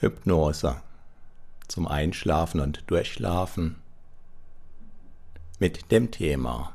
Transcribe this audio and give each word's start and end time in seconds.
Hypnose 0.00 0.80
zum 1.68 1.86
Einschlafen 1.86 2.60
und 2.60 2.90
Durchschlafen 2.90 3.76
mit 5.58 5.92
dem 5.92 6.10
Thema 6.10 6.72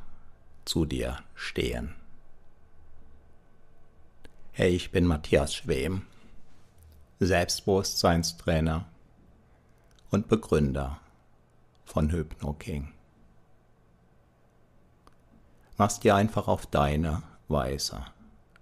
zu 0.64 0.86
dir 0.86 1.18
stehen. 1.34 1.96
Hey, 4.52 4.76
ich 4.76 4.92
bin 4.92 5.08
Matthias 5.08 5.56
Schwem, 5.56 6.04
Selbstbewusstseinstrainer 7.20 8.86
und 10.12 10.28
Begründer 10.28 11.00
von 11.84 12.12
HypnoKing. 12.12 12.94
Mach's 15.78 16.00
dir 16.00 16.14
einfach 16.14 16.48
auf 16.48 16.68
deine 16.68 17.24
Weise 17.48 18.06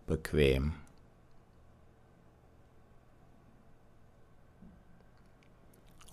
bequem. 0.08 0.74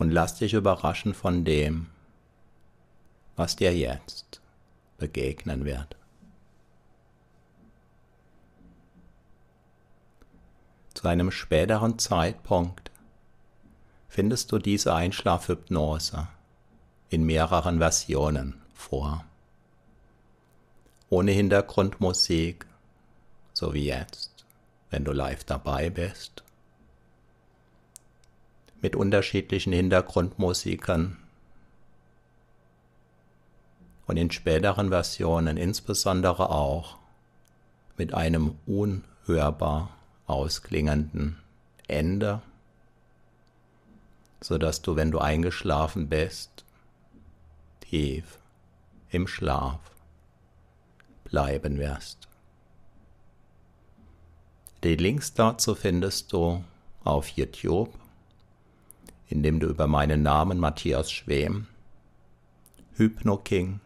Und 0.00 0.10
lass 0.10 0.36
dich 0.36 0.54
überraschen 0.54 1.12
von 1.12 1.44
dem, 1.44 1.88
was 3.36 3.54
dir 3.54 3.76
jetzt 3.76 4.40
begegnen 4.96 5.66
wird. 5.66 5.94
Zu 10.94 11.06
einem 11.06 11.30
späteren 11.30 11.98
Zeitpunkt 11.98 12.90
findest 14.08 14.50
du 14.52 14.58
diese 14.58 14.94
Einschlafhypnose 14.94 16.28
in 17.10 17.24
mehreren 17.24 17.78
Versionen 17.78 18.60
vor. 18.72 19.26
Ohne 21.10 21.32
Hintergrundmusik, 21.32 22.64
so 23.52 23.74
wie 23.74 23.84
jetzt, 23.84 24.46
wenn 24.88 25.04
du 25.04 25.12
live 25.12 25.44
dabei 25.44 25.90
bist 25.90 26.42
mit 28.82 28.96
unterschiedlichen 28.96 29.72
Hintergrundmusikern 29.72 31.16
und 34.06 34.16
in 34.16 34.30
späteren 34.30 34.88
Versionen 34.88 35.56
insbesondere 35.56 36.50
auch 36.50 36.98
mit 37.96 38.14
einem 38.14 38.56
unhörbar 38.66 39.90
ausklingenden 40.26 41.38
Ende, 41.86 42.40
so 44.40 44.58
dass 44.58 44.80
du, 44.82 44.96
wenn 44.96 45.10
du 45.10 45.18
eingeschlafen 45.18 46.08
bist, 46.08 46.64
tief 47.80 48.38
im 49.10 49.26
Schlaf 49.26 49.78
bleiben 51.24 51.78
wirst. 51.78 52.28
Die 54.82 54.96
Links 54.96 55.34
dazu 55.34 55.74
findest 55.74 56.32
du 56.32 56.64
auf 57.04 57.28
YouTube 57.28 57.99
indem 59.30 59.60
du 59.60 59.68
über 59.68 59.86
meinen 59.86 60.22
Namen 60.22 60.58
Matthias 60.58 61.10
Schwem, 61.10 61.68
HypnoKing, 62.96 63.80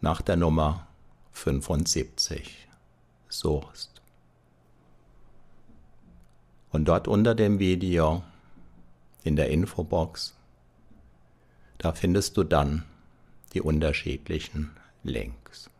nach 0.00 0.22
der 0.22 0.36
Nummer 0.36 0.86
75 1.32 2.68
suchst. 3.28 4.00
Und 6.70 6.86
dort 6.86 7.08
unter 7.08 7.34
dem 7.34 7.58
Video 7.58 8.22
in 9.24 9.34
der 9.34 9.50
Infobox, 9.50 10.36
da 11.78 11.92
findest 11.92 12.36
du 12.36 12.44
dann 12.44 12.84
die 13.52 13.60
unterschiedlichen 13.60 14.70
Links. 15.02 15.70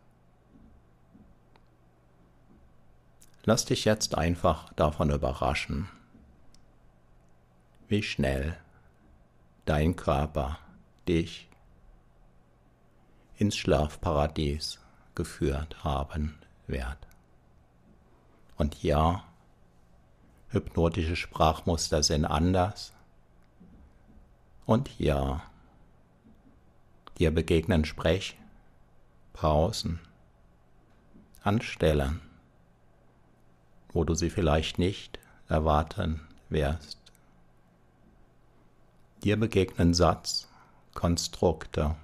Lass 3.43 3.63
dich 3.63 3.85
jetzt 3.85 4.17
einfach 4.17 4.73
davon 4.73 5.09
überraschen, 5.09 5.87
wie 7.87 8.03
schnell 8.03 8.57
dein 9.65 9.95
Körper 9.95 10.59
dich 11.07 11.47
ins 13.37 13.55
Schlafparadies 13.55 14.79
geführt 15.15 15.83
haben 15.83 16.37
wird. 16.67 16.97
Und 18.57 18.83
ja, 18.83 19.23
hypnotische 20.49 21.15
Sprachmuster 21.15 22.03
sind 22.03 22.25
anders. 22.25 22.93
Und 24.65 24.99
ja, 24.99 25.41
dir 27.17 27.31
begegnen 27.31 27.85
Sprechpausen 27.85 30.01
anstellen, 31.43 32.19
wo 33.89 34.03
du 34.03 34.13
sie 34.13 34.29
vielleicht 34.29 34.77
nicht 34.79 35.19
erwarten 35.47 36.19
wirst. 36.49 37.06
Dir 39.23 39.37
begegnen 39.37 39.95
Satz, 39.95 40.47
Konstrukte, 40.93 41.95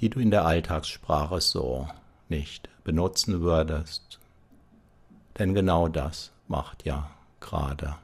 die 0.00 0.08
du 0.08 0.20
in 0.20 0.30
der 0.30 0.44
Alltagssprache 0.44 1.40
so 1.40 1.88
nicht 2.28 2.68
benutzen 2.84 3.40
würdest. 3.40 4.20
Denn 5.38 5.52
genau 5.54 5.88
das 5.88 6.32
macht 6.46 6.84
ja 6.84 7.10
gerade 7.40 7.96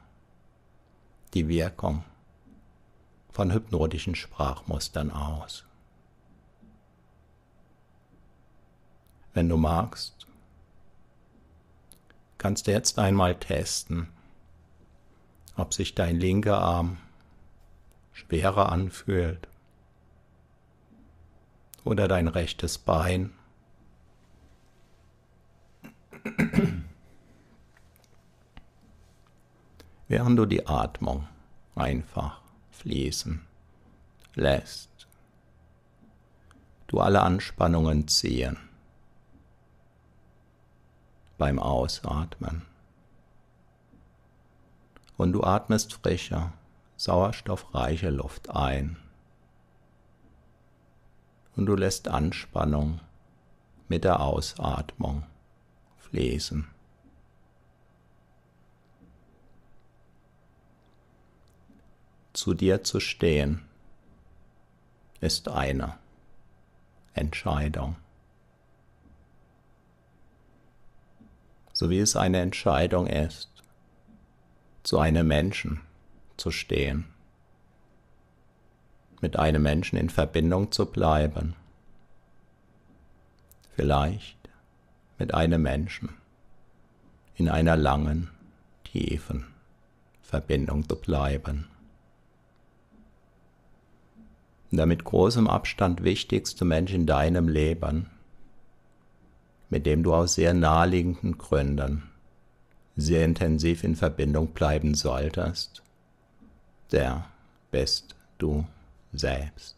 die 1.33 1.47
Wirkung 1.47 2.03
von 3.31 3.53
hypnotischen 3.53 4.15
Sprachmustern 4.15 5.11
aus. 5.11 5.63
Wenn 9.33 9.47
du 9.47 9.55
magst, 9.55 10.27
kannst 12.37 12.67
du 12.67 12.71
jetzt 12.71 12.99
einmal 12.99 13.35
testen, 13.35 14.09
ob 15.55 15.73
sich 15.73 15.95
dein 15.95 16.19
linker 16.19 16.59
Arm 16.59 16.97
schwerer 18.19 18.71
anfühlt. 18.71 19.47
Oder 21.83 22.07
dein 22.07 22.27
rechtes 22.27 22.77
Bein. 22.77 23.33
Während 30.07 30.37
du 30.37 30.45
die 30.45 30.67
Atmung 30.67 31.27
einfach 31.75 32.41
fließen 32.71 33.45
lässt, 34.35 35.07
du 36.87 36.99
alle 36.99 37.21
Anspannungen 37.21 38.07
ziehen 38.07 38.57
beim 41.37 41.57
Ausatmen. 41.57 42.63
Und 45.15 45.33
du 45.33 45.43
atmest 45.43 45.93
frischer 45.93 46.53
sauerstoffreiche 46.99 48.09
Luft 48.09 48.49
ein 48.49 48.97
und 51.55 51.65
du 51.65 51.75
lässt 51.75 52.09
Anspannung 52.09 52.99
mit 53.87 54.03
der 54.03 54.19
Ausatmung 54.19 55.23
fließen. 55.99 56.67
Zu 62.33 62.53
dir 62.53 62.83
zu 62.83 62.99
stehen 62.99 63.63
ist 65.21 65.47
eine 65.47 65.97
Entscheidung. 67.13 67.95
So 71.71 71.89
wie 71.89 71.99
es 71.99 72.17
eine 72.17 72.41
Entscheidung 72.41 73.07
ist, 73.07 73.49
zu 74.83 74.99
einem 74.99 75.25
Menschen 75.25 75.79
zu 76.39 76.51
stehen, 76.51 77.05
mit 79.21 79.37
einem 79.37 79.61
Menschen 79.61 79.97
in 79.97 80.09
Verbindung 80.09 80.71
zu 80.71 80.85
bleiben, 80.85 81.55
vielleicht 83.75 84.37
mit 85.17 85.33
einem 85.33 85.61
Menschen 85.61 86.09
in 87.35 87.49
einer 87.49 87.75
langen, 87.75 88.29
tiefen 88.83 89.45
Verbindung 90.21 90.87
zu 90.87 90.95
bleiben. 90.95 91.67
Der 94.71 94.85
mit 94.85 95.03
großem 95.03 95.47
Abstand 95.47 96.03
wichtigste 96.03 96.63
Mensch 96.63 96.93
in 96.93 97.05
deinem 97.05 97.47
Leben, 97.47 98.07
mit 99.69 99.85
dem 99.85 100.03
du 100.03 100.13
aus 100.13 100.35
sehr 100.35 100.53
naheliegenden 100.53 101.37
Gründen 101.37 102.03
sehr 102.95 103.25
intensiv 103.25 103.83
in 103.83 103.95
Verbindung 103.95 104.49
bleiben 104.49 104.93
solltest, 104.93 105.81
der 106.91 107.25
bist 107.71 108.15
du 108.37 108.65
selbst. 109.13 109.75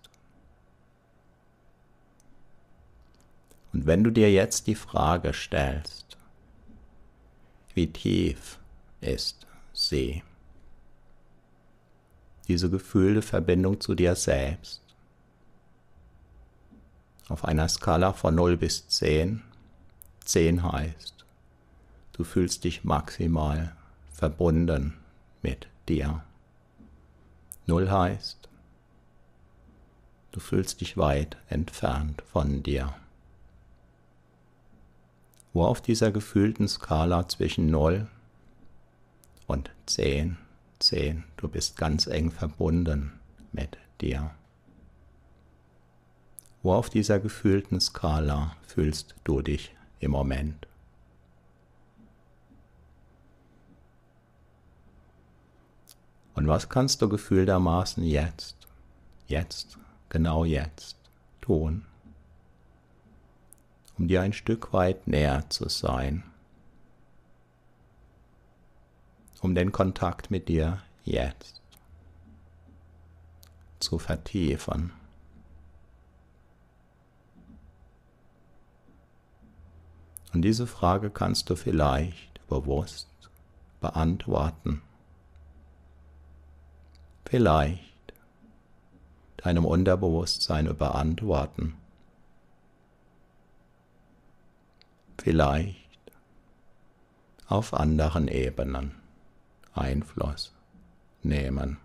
Und 3.73 3.85
wenn 3.85 4.03
du 4.03 4.11
dir 4.11 4.31
jetzt 4.31 4.67
die 4.67 4.75
Frage 4.75 5.33
stellst, 5.33 6.17
wie 7.73 7.87
tief 7.87 8.59
ist 8.99 9.47
sie, 9.73 10.23
diese 12.47 12.69
gefühlte 12.69 13.21
Verbindung 13.21 13.79
zu 13.79 13.95
dir 13.95 14.15
selbst, 14.15 14.81
auf 17.29 17.45
einer 17.45 17.69
Skala 17.69 18.11
von 18.11 18.35
0 18.35 18.57
bis 18.57 18.89
10, 18.89 19.41
10 20.25 20.63
heißt, 20.69 21.25
du 22.11 22.23
fühlst 22.25 22.65
dich 22.65 22.83
maximal 22.83 23.73
verbunden 24.11 24.95
mit 25.41 25.67
dir. 25.87 26.23
Null 27.67 27.89
heißt, 27.89 28.49
du 30.31 30.39
fühlst 30.39 30.81
dich 30.81 30.97
weit 30.97 31.37
entfernt 31.47 32.23
von 32.31 32.63
dir. 32.63 32.95
Wo 35.53 35.65
auf 35.65 35.81
dieser 35.81 36.11
gefühlten 36.11 36.67
Skala 36.67 37.27
zwischen 37.27 37.69
0 37.69 38.07
und 39.47 39.69
10, 39.85 40.37
10, 40.79 41.23
du 41.37 41.47
bist 41.47 41.77
ganz 41.77 42.07
eng 42.07 42.31
verbunden 42.31 43.19
mit 43.51 43.77
dir. 43.99 44.31
Wo 46.63 46.73
auf 46.73 46.89
dieser 46.89 47.19
gefühlten 47.19 47.79
Skala 47.79 48.55
fühlst 48.65 49.15
du 49.23 49.41
dich 49.41 49.75
im 49.99 50.11
Moment? 50.11 50.67
Und 56.33 56.48
was 56.48 56.69
kannst 56.69 57.01
du 57.01 57.10
gefühltermaßen 57.10 58.04
jetzt, 58.04 58.56
jetzt, 59.28 59.78
genau 60.10 60.45
jetzt 60.45 60.95
tun, 61.42 61.86
um 63.98 64.07
dir 64.07 64.22
ein 64.22 64.33
Stück 64.33 64.74
weit 64.74 65.07
näher 65.07 65.50
zu 65.50 65.68
sein, 65.69 66.24
um 69.42 69.56
den 69.56 69.72
Kontakt 69.72 70.31
mit 70.31 70.48
dir 70.48 70.81
jetzt 71.04 71.62
zu 73.80 74.00
vertiefen? 74.00 74.94
Und 80.33 80.44
diese 80.44 80.66
Frage 80.66 81.10
kannst 81.10 81.50
du 81.50 81.56
vielleicht 81.56 82.48
bewusst 82.48 83.10
beantworten. 83.81 84.81
Vielleicht 87.31 88.13
deinem 89.38 89.63
Unterbewusstsein 89.63 90.68
überantworten. 90.68 91.78
Vielleicht 95.18 96.12
auf 97.48 97.74
anderen 97.74 98.28
Ebenen 98.28 98.95
Einfluss 99.74 100.51
nehmen. 101.24 101.78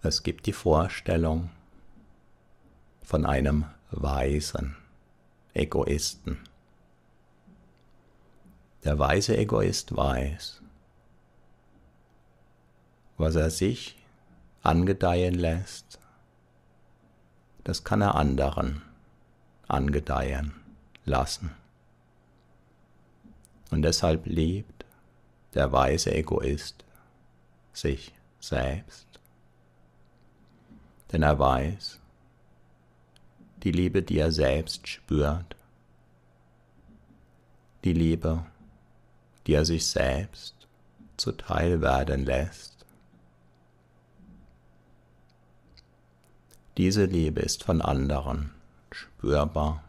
Es 0.00 0.22
gibt 0.22 0.46
die 0.46 0.54
Vorstellung, 0.54 1.50
von 3.02 3.26
einem 3.26 3.66
weisen 3.90 4.74
Egoisten. 5.52 6.38
Der 8.84 8.98
weise 8.98 9.36
Egoist 9.36 9.94
weiß, 9.94 10.60
was 13.16 13.36
er 13.36 13.50
sich 13.50 13.96
angedeihen 14.62 15.34
lässt, 15.34 16.00
das 17.62 17.84
kann 17.84 18.00
er 18.00 18.16
anderen 18.16 18.82
angedeihen 19.68 20.52
lassen. 21.04 21.52
Und 23.70 23.82
deshalb 23.82 24.26
liebt 24.26 24.84
der 25.54 25.70
weise 25.70 26.12
Egoist 26.12 26.84
sich 27.72 28.12
selbst. 28.40 29.06
Denn 31.12 31.22
er 31.22 31.38
weiß, 31.38 32.00
die 33.62 33.70
Liebe, 33.70 34.02
die 34.02 34.18
er 34.18 34.32
selbst 34.32 34.88
spürt, 34.88 35.54
die 37.84 37.92
Liebe, 37.92 38.44
die 39.46 39.54
er 39.54 39.64
sich 39.64 39.86
selbst 39.86 40.54
zuteil 41.16 41.80
werden 41.80 42.24
lässt. 42.24 42.72
Diese 46.76 47.04
Liebe 47.04 47.40
ist 47.40 47.64
von 47.64 47.82
anderen 47.82 48.50
spürbar, 48.90 49.84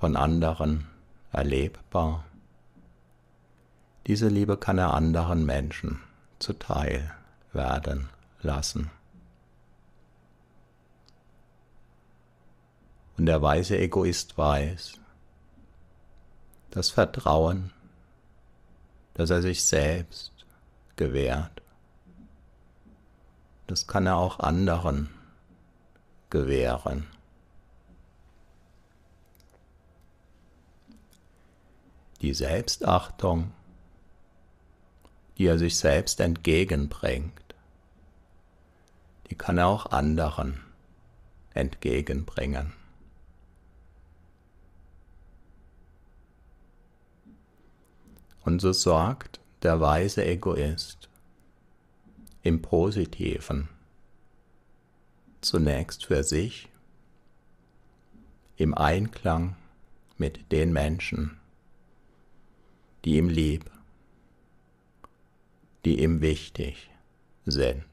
von 0.00 0.16
anderen 0.16 0.88
erlebbar. 1.30 2.24
Diese 4.06 4.28
Liebe 4.28 4.56
kann 4.56 4.78
er 4.78 4.94
anderen 4.94 5.46
Menschen 5.46 6.00
zuteil 6.40 7.14
werden 7.52 8.08
lassen. 8.42 8.90
Und 13.16 13.26
der 13.26 13.40
weise 13.42 13.78
Egoist 13.78 14.36
weiß, 14.36 14.98
das 16.70 16.90
Vertrauen, 16.90 17.70
das 19.14 19.30
er 19.30 19.42
sich 19.42 19.64
selbst 19.64 20.32
gewährt, 20.96 21.62
das 23.66 23.86
kann 23.86 24.06
er 24.06 24.16
auch 24.16 24.38
anderen 24.38 25.08
gewähren. 26.30 27.06
Die 32.20 32.34
Selbstachtung, 32.34 33.52
die 35.38 35.46
er 35.46 35.58
sich 35.58 35.76
selbst 35.76 36.20
entgegenbringt, 36.20 37.32
die 39.30 39.34
kann 39.34 39.58
er 39.58 39.68
auch 39.68 39.86
anderen 39.86 40.60
entgegenbringen. 41.54 42.74
Und 48.44 48.60
so 48.60 48.72
sorgt 48.72 49.40
der 49.62 49.80
weise 49.80 50.24
Egoist 50.24 51.08
im 52.42 52.60
Positiven 52.60 53.68
zunächst 55.40 56.06
für 56.06 56.22
sich, 56.22 56.68
im 58.56 58.74
Einklang 58.74 59.56
mit 60.18 60.52
den 60.52 60.72
Menschen, 60.72 61.38
die 63.04 63.16
ihm 63.16 63.28
lieb, 63.28 63.70
die 65.84 66.00
ihm 66.02 66.20
wichtig 66.20 66.90
sind. 67.44 67.84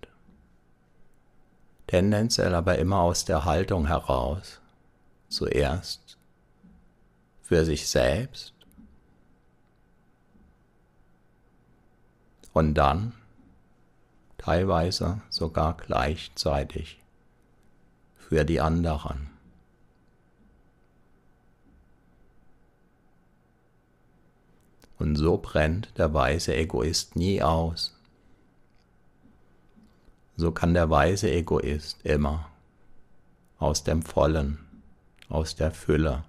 Tendenziell 1.87 2.53
aber 2.53 2.77
immer 2.77 2.99
aus 2.99 3.25
der 3.25 3.45
Haltung 3.45 3.87
heraus, 3.87 4.61
zuerst 5.27 6.17
für 7.41 7.65
sich 7.65 7.87
selbst 7.87 8.53
und 12.59 12.73
dann 12.73 13.13
teilweise 14.37 15.21
sogar 15.29 15.77
gleichzeitig 15.77 16.99
für 18.17 18.43
die 18.43 18.59
anderen. 18.59 19.29
Und 24.97 25.15
so 25.15 25.37
brennt 25.37 25.97
der 25.97 26.13
weise 26.13 26.53
Egoist 26.53 27.15
nie 27.15 27.41
aus. 27.41 27.97
So 30.35 30.51
kann 30.51 30.73
der 30.73 30.89
weise 30.89 31.31
Egoist 31.31 32.05
immer 32.05 32.49
aus 33.57 33.85
dem 33.85 34.01
Vollen, 34.01 34.59
aus 35.29 35.55
der 35.55 35.71
Fülle 35.71 36.25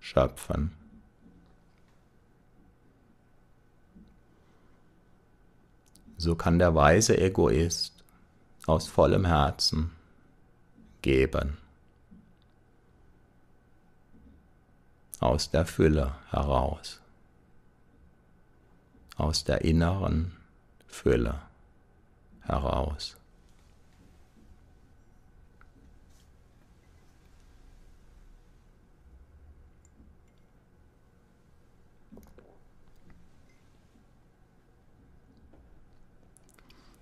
schöpfen. 0.00 0.77
So 6.18 6.34
kann 6.34 6.58
der 6.58 6.74
weise 6.74 7.16
Egoist 7.16 8.04
aus 8.66 8.88
vollem 8.88 9.24
Herzen 9.24 9.92
geben, 11.00 11.56
aus 15.20 15.50
der 15.50 15.64
Fülle 15.64 16.16
heraus, 16.30 17.00
aus 19.16 19.44
der 19.44 19.62
inneren 19.62 20.36
Fülle 20.86 21.40
heraus. 22.42 23.17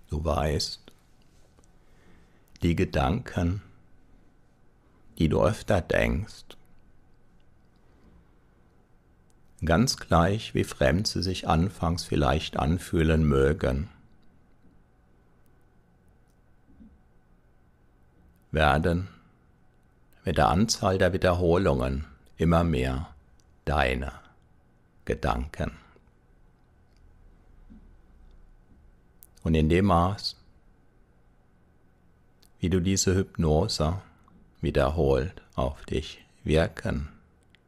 Du 0.09 0.23
weißt, 0.23 0.91
die 2.63 2.75
Gedanken, 2.75 3.61
die 5.17 5.29
du 5.29 5.43
öfter 5.43 5.81
denkst, 5.81 6.57
ganz 9.65 9.97
gleich 9.97 10.53
wie 10.53 10.63
fremd 10.63 11.07
sie 11.07 11.23
sich 11.23 11.47
anfangs 11.47 12.05
vielleicht 12.05 12.57
anfühlen 12.57 13.27
mögen, 13.27 13.89
werden 18.51 19.09
mit 20.23 20.37
der 20.37 20.47
Anzahl 20.47 20.97
der 20.97 21.13
Wiederholungen 21.13 22.05
immer 22.37 22.63
mehr 22.63 23.13
deine 23.65 24.13
Gedanken. 25.05 25.86
Und 29.47 29.55
in 29.55 29.69
dem 29.69 29.85
Maß, 29.85 30.35
wie 32.59 32.69
du 32.69 32.81
diese 32.81 33.15
Hypnose 33.15 34.01
wiederholt 34.59 35.41
auf 35.55 35.85
dich 35.85 36.21
wirken 36.43 37.07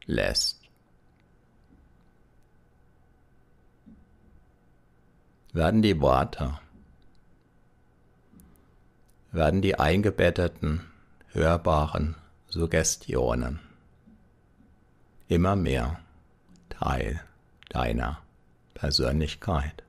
lässt, 0.04 0.60
werden 5.54 5.80
die 5.80 5.98
Worte, 6.02 6.60
werden 9.32 9.62
die 9.62 9.78
eingebetteten, 9.78 10.82
hörbaren 11.28 12.14
Suggestionen 12.48 13.58
immer 15.28 15.56
mehr 15.56 15.98
Teil 16.68 17.22
deiner 17.70 18.18
Persönlichkeit. 18.74 19.82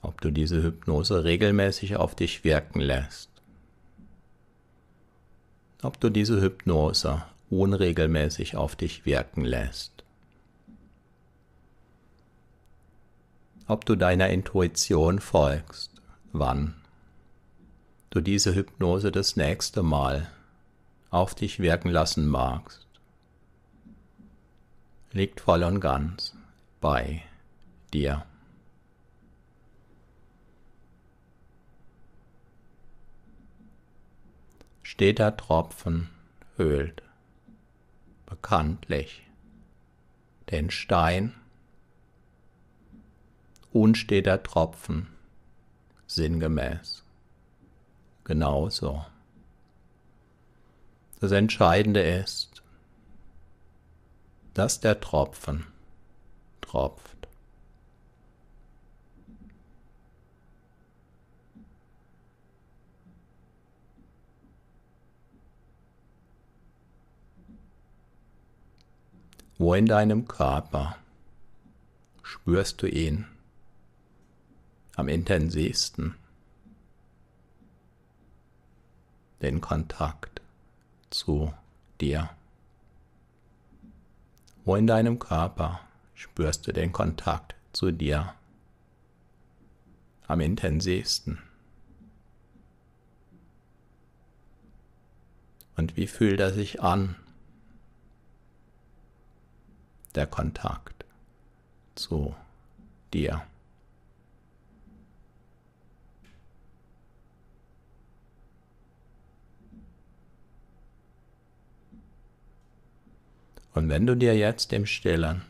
Ob 0.00 0.20
du 0.20 0.30
diese 0.30 0.62
Hypnose 0.62 1.24
regelmäßig 1.24 1.96
auf 1.96 2.14
dich 2.14 2.44
wirken 2.44 2.80
lässt, 2.80 3.30
ob 5.82 5.98
du 6.00 6.08
diese 6.08 6.40
Hypnose 6.40 7.24
unregelmäßig 7.50 8.56
auf 8.56 8.76
dich 8.76 9.06
wirken 9.06 9.44
lässt, 9.44 10.04
ob 13.66 13.84
du 13.84 13.96
deiner 13.96 14.28
Intuition 14.30 15.18
folgst, 15.18 15.90
wann 16.32 16.74
du 18.10 18.20
diese 18.20 18.54
Hypnose 18.54 19.10
das 19.12 19.36
nächste 19.36 19.82
Mal 19.82 20.30
auf 21.10 21.34
dich 21.34 21.58
wirken 21.58 21.90
lassen 21.90 22.26
magst, 22.26 22.86
liegt 25.12 25.40
voll 25.40 25.62
und 25.64 25.80
ganz 25.80 26.34
bei 26.80 27.22
dir. 27.92 28.27
Steter 34.90 35.36
Tropfen 35.36 36.08
höhlt 36.56 37.02
bekanntlich 38.24 39.22
den 40.50 40.70
Stein 40.70 41.34
unsteter 43.70 44.42
Tropfen, 44.42 45.08
sinngemäß. 46.06 47.04
Genauso. 48.24 49.04
Das 51.20 51.32
Entscheidende 51.32 52.00
ist, 52.00 52.62
dass 54.54 54.80
der 54.80 55.00
Tropfen 55.00 55.66
tropft. 56.62 57.17
Wo 69.58 69.74
in 69.74 69.86
deinem 69.86 70.28
Körper 70.28 70.96
spürst 72.22 72.80
du 72.82 72.86
ihn? 72.86 73.26
am 74.98 75.06
intensivsten 75.06 76.16
den 79.40 79.60
Kontakt 79.60 80.40
zu 81.08 81.54
dir. 82.00 82.30
Wo 84.64 84.74
in 84.74 84.88
deinem 84.88 85.20
Körper 85.20 85.80
spürst 86.14 86.66
du 86.66 86.72
den 86.72 86.90
Kontakt 86.90 87.54
zu 87.72 87.92
dir 87.92 88.34
am 90.26 90.40
intensivsten? 90.40 91.38
Und 95.76 95.96
wie 95.96 96.08
fühlt 96.08 96.40
er 96.40 96.52
sich 96.52 96.82
an? 96.82 97.14
Der 100.18 100.26
Kontakt 100.26 101.04
zu 101.94 102.34
dir. 103.14 103.40
Und 113.74 113.88
wenn 113.88 114.06
du 114.06 114.16
dir 114.16 114.36
jetzt 114.36 114.72
im 114.72 114.86
Stillen, 114.86 115.42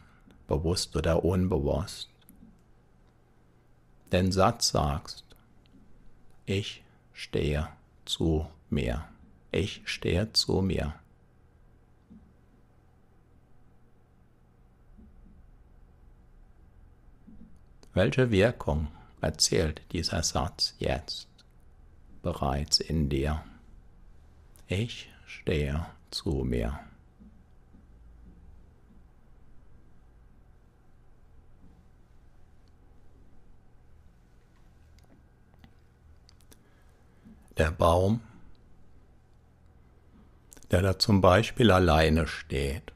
bewusst 0.47 0.95
oder 0.97 1.25
unbewusst, 1.25 2.11
den 4.13 4.33
Satz 4.33 4.69
sagst, 4.69 5.25
ich 6.45 6.83
stehe 7.15 7.69
zu 8.05 8.47
mir, 8.69 9.09
ich 9.51 9.81
stehe 9.87 10.31
zu 10.35 10.61
mir. 10.61 10.93
Welche 17.99 18.31
Wirkung 18.31 18.87
erzielt 19.21 19.83
dieser 19.91 20.23
Satz 20.23 20.77
jetzt 20.79 21.27
bereits 22.23 22.79
in 22.79 23.09
dir? 23.09 23.43
Ich 24.69 25.11
stehe 25.27 25.85
zu 26.13 26.45
mir. 26.45 26.79
der 37.57 37.73
Baum, 37.73 38.21
der 40.71 40.83
da 40.83 40.97
zum 41.01 41.21
Beispiel 41.21 41.73
alleine 41.73 42.29
steht, 42.29 42.93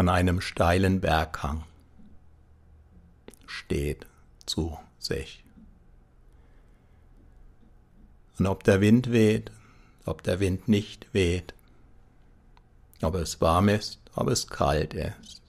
an 0.00 0.08
einem 0.08 0.40
steilen 0.40 1.00
Berghang, 1.00 1.64
steht 3.46 4.06
zu 4.46 4.78
sich. 4.98 5.44
Und 8.38 8.46
ob 8.46 8.64
der 8.64 8.80
Wind 8.80 9.12
weht, 9.12 9.52
ob 10.06 10.22
der 10.22 10.40
Wind 10.40 10.68
nicht 10.68 11.12
weht, 11.12 11.52
ob 13.02 13.14
es 13.14 13.42
warm 13.42 13.68
ist, 13.68 14.00
ob 14.14 14.28
es 14.28 14.46
kalt 14.46 14.94
ist, 14.94 15.42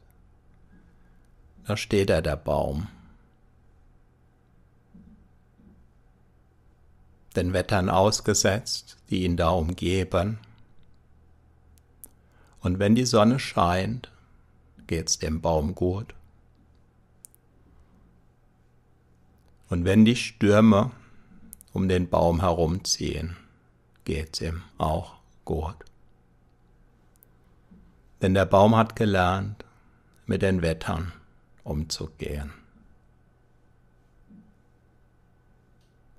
da 1.65 1.77
steht 1.77 2.09
er 2.09 2.21
der 2.21 2.35
Baum 2.35 2.89
den 7.37 7.53
Wettern 7.53 7.89
ausgesetzt, 7.89 8.97
die 9.09 9.23
ihn 9.23 9.37
da 9.37 9.51
umgeben. 9.51 10.39
Und 12.59 12.79
wenn 12.79 12.95
die 12.95 13.05
Sonne 13.05 13.39
scheint, 13.39 14.11
geht's 14.91 15.19
dem 15.19 15.39
Baum 15.39 15.73
gut. 15.73 16.13
Und 19.69 19.85
wenn 19.85 20.03
die 20.03 20.17
Stürme 20.17 20.91
um 21.71 21.87
den 21.87 22.09
Baum 22.09 22.41
herumziehen, 22.41 23.37
geht's 24.03 24.41
ihm 24.41 24.63
auch 24.77 25.13
gut. 25.45 25.77
Denn 28.21 28.33
der 28.33 28.45
Baum 28.45 28.75
hat 28.75 28.97
gelernt, 28.97 29.63
mit 30.25 30.41
den 30.41 30.61
Wettern 30.61 31.13
umzugehen. 31.63 32.51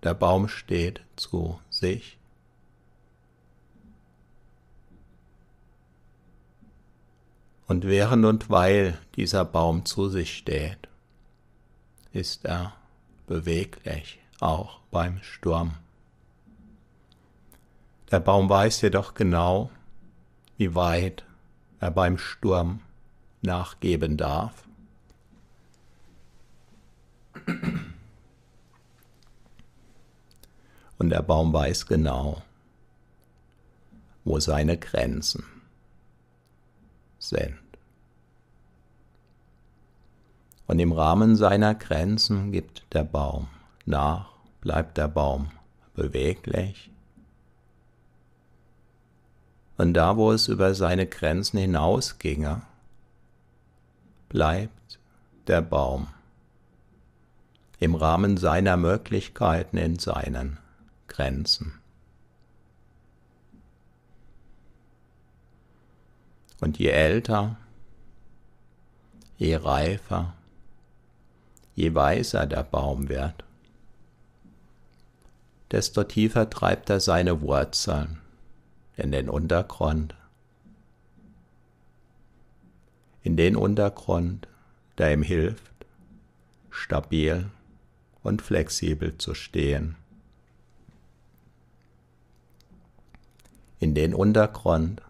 Der 0.02 0.14
Baum 0.14 0.48
steht 0.48 1.02
zu 1.16 1.60
sich. 1.68 2.16
Und 7.66 7.84
während 7.84 8.24
und 8.24 8.50
weil 8.50 8.98
dieser 9.16 9.44
Baum 9.44 9.84
zu 9.84 10.08
sich 10.08 10.36
steht, 10.36 10.88
ist 12.12 12.44
er 12.44 12.74
beweglich, 13.26 14.18
auch 14.40 14.80
beim 14.90 15.22
Sturm. 15.22 15.74
Der 18.10 18.20
Baum 18.20 18.48
weiß 18.48 18.82
jedoch 18.82 19.14
genau, 19.14 19.70
wie 20.58 20.74
weit 20.74 21.24
er 21.80 21.90
beim 21.90 22.18
Sturm 22.18 22.80
nachgeben 23.40 24.16
darf. 24.16 24.64
und 30.98 31.10
der 31.10 31.22
Baum 31.22 31.52
weiß 31.52 31.86
genau, 31.86 32.42
wo 34.24 34.38
seine 34.38 34.78
Grenzen 34.78 35.51
sind. 37.22 37.58
Und 40.66 40.78
im 40.78 40.92
Rahmen 40.92 41.36
seiner 41.36 41.74
Grenzen 41.74 42.52
gibt 42.52 42.84
der 42.92 43.04
Baum 43.04 43.48
nach, 43.84 44.30
bleibt 44.60 44.96
der 44.96 45.08
Baum 45.08 45.50
beweglich 45.94 46.92
Und 49.82 49.94
da, 49.94 50.16
wo 50.16 50.30
es 50.30 50.46
über 50.46 50.76
seine 50.76 51.08
Grenzen 51.08 51.58
hinausginge, 51.58 52.62
bleibt 54.28 55.00
der 55.48 55.60
Baum 55.60 56.06
im 57.80 57.96
Rahmen 57.96 58.36
seiner 58.36 58.76
Möglichkeiten 58.76 59.76
in 59.76 59.98
seinen 59.98 60.58
Grenzen. 61.08 61.81
Und 66.62 66.78
je 66.78 66.90
älter, 66.90 67.56
je 69.36 69.56
reifer, 69.56 70.32
je 71.74 71.92
weiser 71.92 72.46
der 72.46 72.62
Baum 72.62 73.08
wird, 73.08 73.42
desto 75.72 76.04
tiefer 76.04 76.48
treibt 76.50 76.88
er 76.88 77.00
seine 77.00 77.40
Wurzeln 77.40 78.20
in 78.96 79.10
den 79.10 79.28
Untergrund, 79.28 80.14
in 83.24 83.36
den 83.36 83.56
Untergrund, 83.56 84.46
der 84.98 85.14
ihm 85.14 85.24
hilft, 85.24 85.74
stabil 86.70 87.50
und 88.22 88.40
flexibel 88.40 89.18
zu 89.18 89.34
stehen. 89.34 89.96
In 93.80 93.96
den 93.96 94.14
Untergrund, 94.14 95.02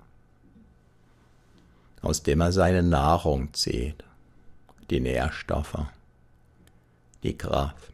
aus 2.02 2.22
dem 2.24 2.40
er 2.40 2.52
seine 2.52 2.82
Nahrung 2.82 3.54
zieht, 3.54 4.04
die 4.90 5.00
Nährstoffe, 5.00 5.86
die 7.22 7.38
Kraft. 7.38 7.92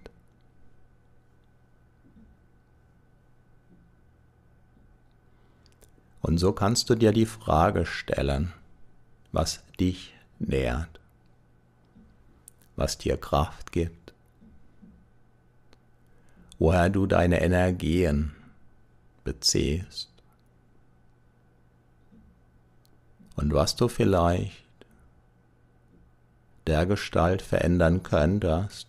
Und 6.22 6.38
so 6.38 6.52
kannst 6.52 6.90
du 6.90 6.94
dir 6.94 7.12
die 7.12 7.26
Frage 7.26 7.86
stellen, 7.86 8.52
was 9.30 9.62
dich 9.78 10.14
nährt, 10.38 11.00
was 12.76 12.98
dir 12.98 13.16
Kraft 13.16 13.72
gibt, 13.72 14.12
woher 16.58 16.90
du 16.90 17.06
deine 17.06 17.40
Energien 17.40 18.34
beziehst 19.22 20.17
und 23.38 23.54
was 23.54 23.76
du 23.76 23.88
vielleicht 23.88 24.52
der 26.66 26.84
Gestalt 26.84 27.40
verändern 27.40 28.02
könntest, 28.02 28.88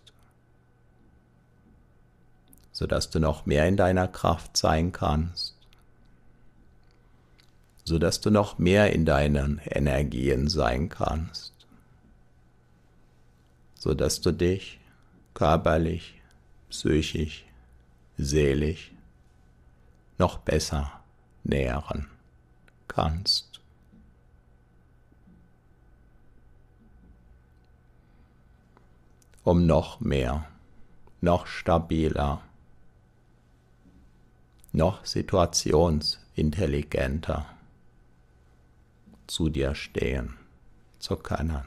sodass 2.72 3.10
du 3.10 3.18
noch 3.20 3.46
mehr 3.46 3.66
in 3.66 3.76
deiner 3.76 4.06
Kraft 4.06 4.56
sein 4.56 4.92
kannst 4.92 5.60
sodass 7.90 8.20
du 8.20 8.30
noch 8.30 8.56
mehr 8.56 8.92
in 8.92 9.04
deinen 9.04 9.58
Energien 9.64 10.48
sein 10.48 10.88
kannst, 10.88 11.52
sodass 13.74 14.20
du 14.20 14.30
dich 14.30 14.78
körperlich, 15.34 16.20
psychisch, 16.68 17.44
seelisch 18.16 18.92
noch 20.18 20.38
besser 20.38 21.02
nähren 21.42 22.06
kannst. 22.86 23.49
Um 29.42 29.66
noch 29.66 30.00
mehr, 30.00 30.46
noch 31.20 31.46
stabiler, 31.46 32.42
noch 34.72 35.04
situationsintelligenter 35.04 37.46
zu 39.26 39.48
dir 39.48 39.74
stehen 39.74 40.36
zu 40.98 41.16
können. 41.16 41.64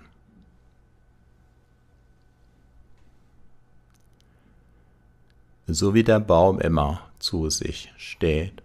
So 5.65 5.93
wie 5.93 6.03
der 6.03 6.19
Baum 6.19 6.59
immer 6.59 7.09
zu 7.19 7.49
sich 7.49 7.93
steht, 7.97 8.62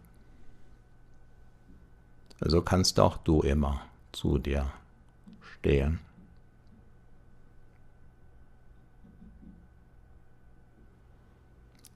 so 2.40 2.61
kannst 2.61 2.99
auch 2.99 3.18
du 3.18 3.42
immer 3.42 3.83
zu 4.12 4.38
dir 4.38 4.73
stehen. 5.59 6.01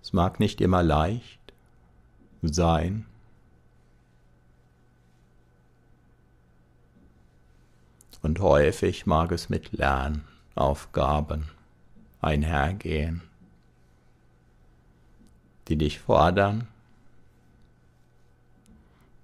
Es 0.02 0.12
mag 0.12 0.40
nicht 0.40 0.60
immer 0.60 0.82
leicht 0.82 1.40
sein, 2.42 3.06
und 8.22 8.38
häufig 8.38 9.04
mag 9.04 9.32
es 9.32 9.48
mit 9.48 9.72
Lernaufgaben 9.72 11.48
einhergehen, 12.20 13.22
die 15.68 15.76
dich 15.76 15.98
fordern, 15.98 16.68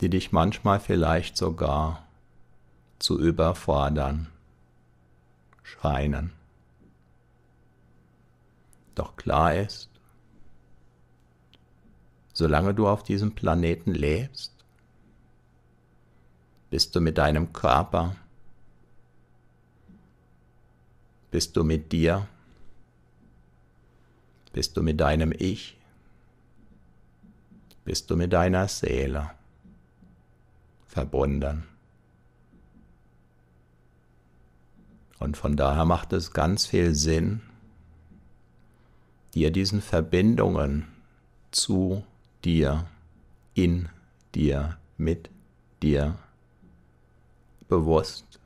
die 0.00 0.10
dich 0.10 0.32
manchmal 0.32 0.80
vielleicht 0.80 1.36
sogar 1.36 2.04
zu 2.98 3.20
überfordern 3.20 4.28
scheinen. 5.62 6.32
Doch 8.94 9.16
klar 9.16 9.54
ist, 9.54 9.87
solange 12.38 12.72
du 12.72 12.86
auf 12.86 13.02
diesem 13.02 13.34
Planeten 13.34 13.92
lebst, 13.94 14.52
bist 16.70 16.94
du 16.94 17.00
mit 17.00 17.18
deinem 17.18 17.52
Körper 17.52 18.16
bist 21.30 21.56
du 21.56 21.64
mit 21.64 21.92
dir? 21.92 22.26
Bist 24.52 24.76
du 24.76 24.82
mit 24.82 24.98
deinem 24.98 25.32
Ich? 25.36 25.76
Bist 27.84 28.10
du 28.10 28.16
mit 28.16 28.32
deiner 28.32 28.66
Seele 28.68 29.30
verbunden? 30.86 31.64
Und 35.18 35.36
von 35.36 35.56
daher 35.56 35.84
macht 35.84 36.12
es 36.12 36.32
ganz 36.32 36.64
viel 36.64 36.94
Sinn, 36.94 37.42
dir 39.34 39.50
diesen 39.50 39.82
Verbindungen 39.82 40.86
zu 41.50 42.04
dir, 42.44 42.86
in 43.54 43.88
dir, 44.34 44.78
mit 44.96 45.30
dir 45.82 46.18
bewusst 47.68 48.40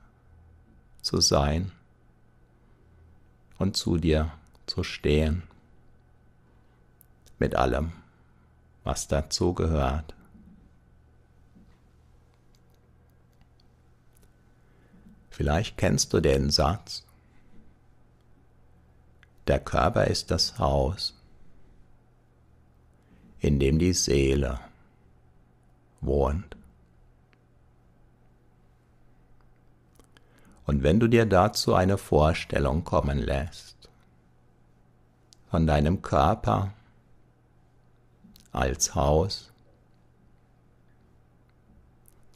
zu 1.00 1.20
sein 1.20 1.72
und 3.59 3.76
zu 3.76 3.98
dir 3.98 4.33
zu 4.66 4.83
stehen. 4.83 5.42
Mit 7.38 7.55
allem, 7.55 7.92
was 8.85 9.09
dazu 9.09 9.52
gehört. 9.52 10.14
Vielleicht 15.31 15.76
kennst 15.76 16.12
du 16.12 16.20
den 16.20 16.50
Satz, 16.50 17.05
der 19.46 19.59
Körper 19.59 20.07
ist 20.07 20.31
das 20.31 20.59
Haus, 20.59 21.14
in 23.42 23.59
dem 23.59 23.78
die 23.81 23.92
Seele 23.92 24.61
wohnt. 26.00 26.57
Und 30.64 30.85
wenn 30.85 31.00
du 31.00 31.09
dir 31.09 31.26
dazu 31.26 31.74
eine 31.74 31.98
Vorstellung 31.98 32.85
kommen 32.85 33.18
lässt 33.18 33.90
von 35.50 35.66
deinem 35.66 36.02
Körper 36.02 36.72
als 38.52 38.94
Haus, 38.94 39.52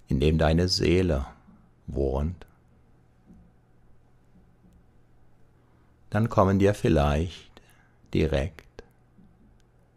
in 0.08 0.18
dem 0.18 0.38
deine 0.38 0.66
Seele 0.66 1.24
wohnt, 1.86 2.46
dann 6.10 6.28
kommen 6.28 6.58
dir 6.58 6.74
vielleicht 6.74 7.62
direkt 8.12 8.65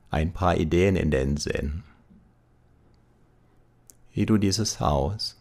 ein 0.09 0.33
paar 0.33 0.57
Ideen 0.57 0.95
in 0.95 1.11
den 1.11 1.37
Sinn, 1.37 1.83
wie 4.13 4.25
du 4.25 4.37
dieses 4.37 4.79
Haus 4.79 5.39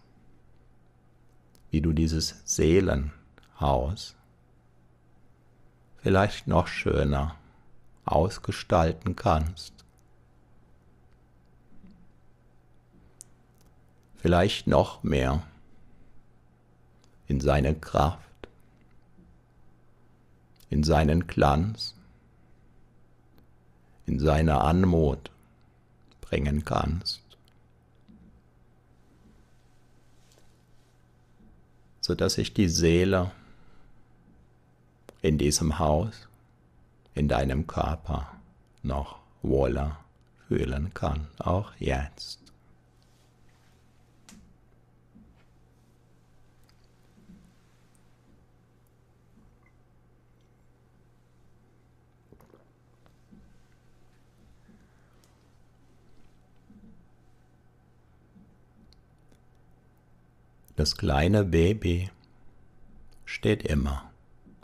wie 1.71 1.81
du 1.81 1.93
dieses 1.93 2.35
Seelenhaus 2.45 4.15
vielleicht 5.97 6.47
noch 6.47 6.67
schöner 6.67 7.35
ausgestalten 8.05 9.17
kannst. 9.17 9.73
Vielleicht 14.17 14.67
noch 14.67 15.03
mehr 15.03 15.43
in 17.27 17.41
seine 17.41 17.75
Kraft, 17.75 18.49
in 20.71 20.83
seinen 20.83 21.27
Glanz, 21.27 21.95
in 24.09 24.19
seine 24.19 24.63
Anmut 24.63 25.31
bringen 26.23 26.65
kannst, 26.65 27.23
sodass 32.01 32.35
sich 32.35 32.55
die 32.55 32.69
Seele 32.69 33.31
in 35.21 35.37
diesem 35.37 35.79
Haus, 35.79 36.29
in 37.15 37.29
deinem 37.29 37.67
Körper 37.67 38.33
noch 38.83 39.19
wohler 39.43 39.99
fühlen 40.47 40.95
kann, 40.95 41.29
auch 41.39 41.73
jetzt. 41.79 42.48
Das 60.79 60.97
kleine 60.97 61.43
Baby 61.45 62.09
steht 63.25 63.65
immer 63.65 64.13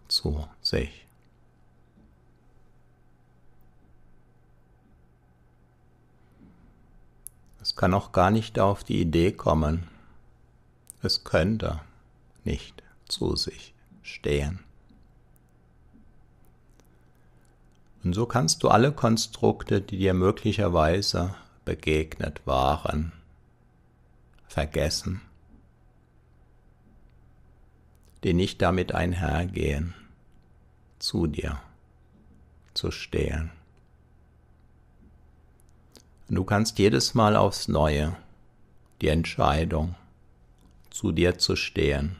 zu 0.07 0.46
sich. 0.62 1.09
Es 7.61 7.74
kann 7.74 7.92
auch 7.94 8.12
gar 8.12 8.31
nicht 8.31 8.61
auf 8.61 8.85
die 8.85 9.00
Idee 9.00 9.33
kommen, 9.33 9.88
es 11.03 11.24
könnte 11.24 11.81
nicht 12.44 12.85
zu 13.09 13.35
sich 13.35 13.74
stehen. 14.03 14.61
Und 18.05 18.12
so 18.12 18.27
kannst 18.27 18.62
du 18.62 18.68
alle 18.68 18.92
Konstrukte, 18.92 19.81
die 19.81 19.98
dir 19.98 20.14
möglicherweise 20.14 21.35
begegnet 21.64 22.46
waren, 22.46 23.11
vergessen 24.46 25.20
die 28.24 28.34
nicht 28.34 28.62
damit 28.62 28.94
einhergehen, 28.94 29.94
zu 30.98 31.26
dir 31.26 31.60
zu 32.72 32.90
stehen. 32.90 33.50
Und 36.28 36.37
du 36.37 36.44
kannst 36.44 36.78
jedes 36.78 37.14
Mal 37.14 37.37
aufs 37.37 37.68
Neue 37.68 38.16
die 39.00 39.08
Entscheidung, 39.08 39.94
zu 40.90 41.12
dir 41.12 41.38
zu 41.38 41.56
stehen, 41.56 42.16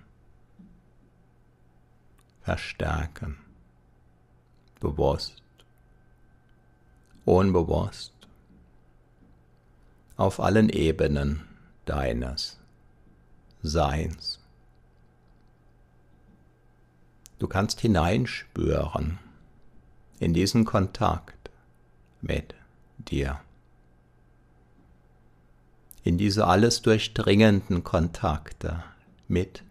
verstärken, 2.43 3.39
bewusst, 4.81 5.43
unbewusst, 7.25 8.13
auf 10.17 10.41
allen 10.41 10.69
Ebenen 10.69 11.49
deines 11.87 12.59
Seins. 13.63 14.44
Du 17.45 17.49
kannst 17.49 17.83
hineinspüren 17.83 19.19
in 20.19 20.33
diesen 20.33 20.65
Kontakt 20.65 21.51
mit 22.23 22.55
dir. 22.97 23.39
In 26.05 26.17
diese 26.17 26.47
alles 26.47 26.81
durchdringenden 26.81 27.85
Kontakte 27.85 28.83
mit 29.29 29.63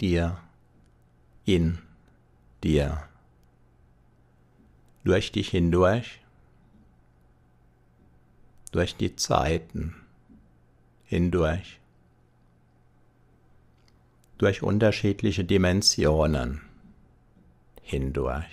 dir, 0.00 0.38
in 1.44 1.78
dir, 2.62 3.02
durch 5.02 5.32
dich 5.32 5.48
hindurch, 5.48 6.20
durch 8.70 8.94
die 8.94 9.16
Zeiten 9.16 9.96
hindurch, 11.04 11.80
durch 14.38 14.62
unterschiedliche 14.62 15.44
Dimensionen 15.44 16.67
hindurch. 17.88 18.44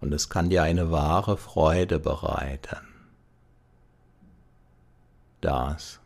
Und 0.00 0.12
es 0.12 0.28
kann 0.28 0.50
dir 0.50 0.62
eine 0.62 0.90
wahre 0.90 1.36
Freude 1.36 1.98
bereiten, 1.98 2.86
das 5.40 6.00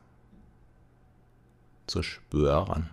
zu 1.86 2.02
spüren, 2.02 2.90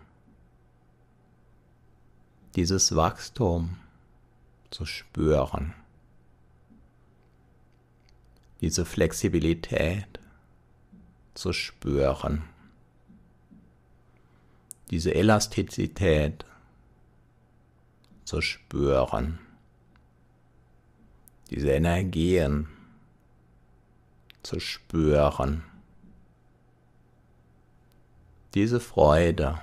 dieses 2.56 2.96
Wachstum 2.96 3.78
zu 4.72 4.86
spüren, 4.86 5.74
diese 8.62 8.86
Flexibilität 8.86 10.20
zu 11.34 11.54
spüren, 11.54 12.44
diese 14.92 15.14
Elastizität 15.14 16.46
zu 18.30 18.42
spüren. 18.42 19.40
Diese 21.50 21.72
Energien 21.72 22.68
zu 24.44 24.60
spüren. 24.60 25.64
Diese 28.54 28.80
Freude 28.80 29.60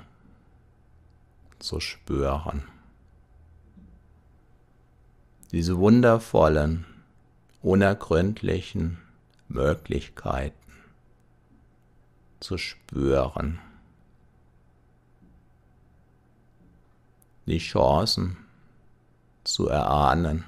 zu 1.61 1.79
spüren. 1.79 2.65
Diese 5.53 5.79
wundervollen, 5.79 6.87
unergründlichen 7.63 8.99
Möglichkeiten 9.47 10.73
zu 12.41 12.59
spüren. 12.59 13.61
Die 17.47 17.59
Chancen 17.59 18.39
zu 19.57 19.69
erahnen, 19.71 20.45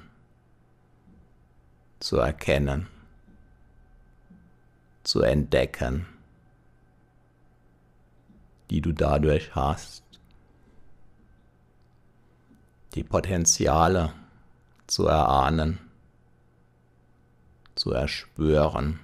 zu 1.99 2.17
erkennen, 2.17 2.85
zu 5.03 5.21
entdecken, 5.21 6.05
die 8.69 8.81
du 8.81 8.91
dadurch 8.91 9.55
hast, 9.55 10.03
die 12.93 13.03
Potenziale 13.03 14.13
zu 14.85 15.07
erahnen, 15.07 15.79
zu 17.73 17.91
erspüren, 17.91 18.99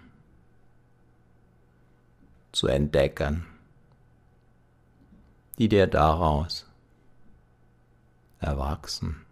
zu 2.51 2.67
entdecken, 2.67 3.47
die 5.57 5.67
dir 5.67 5.87
daraus 5.87 6.67
erwachsen. 8.39 9.24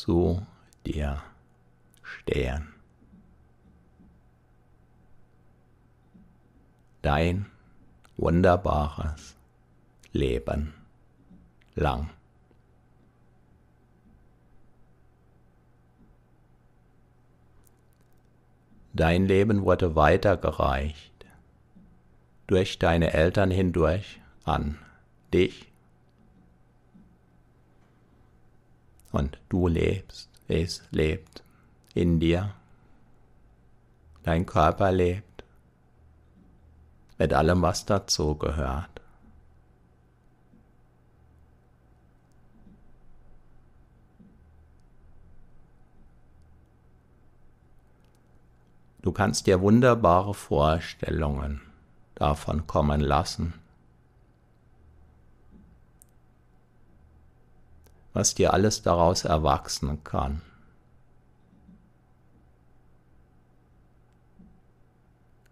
Zu 0.00 0.40
dir 0.86 1.22
stehen. 2.02 2.72
Dein 7.02 7.46
wunderbares 8.16 9.36
Leben 10.12 10.72
lang. 11.74 12.08
Dein 18.94 19.26
Leben 19.26 19.64
wurde 19.64 19.96
weitergereicht 19.96 21.26
durch 22.46 22.78
deine 22.78 23.12
Eltern 23.12 23.50
hindurch 23.50 24.20
an 24.44 24.78
dich 25.32 25.69
und 29.12 29.38
du 29.48 29.68
lebst, 29.68 30.30
es 30.48 30.82
lebt 30.90 31.42
in 31.94 32.20
dir, 32.20 32.54
dein 34.22 34.46
Körper 34.46 34.92
lebt, 34.92 35.44
mit 37.18 37.32
allem, 37.34 37.62
was 37.62 37.84
dazu 37.84 38.34
gehört. 38.34 39.00
Du 49.02 49.12
kannst 49.12 49.46
dir 49.46 49.60
wunderbare 49.62 50.34
Vorstellungen 50.34 51.62
davon 52.14 52.66
kommen 52.66 53.00
lassen, 53.00 53.59
was 58.12 58.34
dir 58.34 58.52
alles 58.52 58.82
daraus 58.82 59.24
erwachsen 59.24 60.02
kann. 60.04 60.42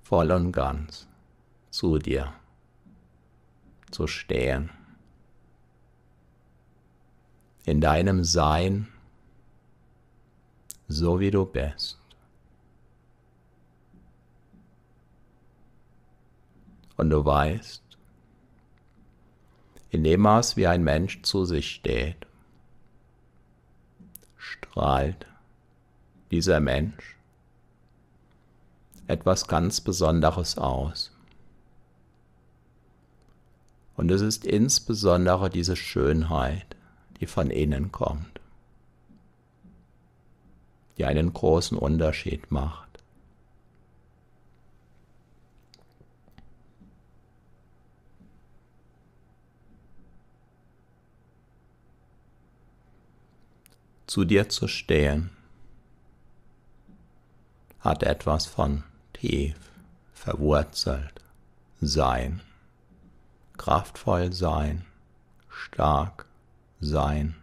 Voll 0.03 0.31
und 0.33 0.53
ganz 0.53 1.07
zu 1.71 1.99
dir 1.99 2.33
zu 3.91 4.07
stehen. 4.07 4.71
In 7.65 7.81
deinem 7.81 8.25
Sein, 8.25 8.89
so 10.89 11.21
wie 11.21 11.31
du 11.31 11.45
bist. 11.45 11.99
Und 16.97 17.11
du 17.11 17.25
weißt, 17.25 17.83
in 19.91 20.05
dem 20.05 20.21
Maß, 20.23 20.57
wie 20.57 20.67
ein 20.67 20.83
Mensch 20.83 21.23
zu 21.23 21.45
sich 21.45 21.71
steht, 21.71 22.28
strahlt 24.79 25.27
dieser 26.31 26.61
Mensch 26.61 27.17
etwas 29.09 29.49
ganz 29.49 29.81
Besonderes 29.81 30.57
aus. 30.57 31.11
Und 33.97 34.09
es 34.13 34.21
ist 34.21 34.47
insbesondere 34.47 35.51
diese 35.51 35.75
Schönheit, 35.75 36.77
die 37.19 37.27
von 37.27 37.51
innen 37.51 37.91
kommt, 37.91 38.41
die 40.97 41.07
einen 41.07 41.33
großen 41.33 41.77
Unterschied 41.77 42.53
macht. 42.53 42.88
Zu 54.09 54.25
dir 54.25 54.49
zu 54.49 54.67
stehen. 54.67 55.31
Hat 57.79 58.03
etwas 58.03 58.47
von 58.47 58.83
tief 59.13 59.57
verwurzelt 60.13 61.23
sein, 61.81 62.41
kraftvoll 63.57 64.33
sein, 64.33 64.85
stark 65.49 66.27
sein. 66.81 67.37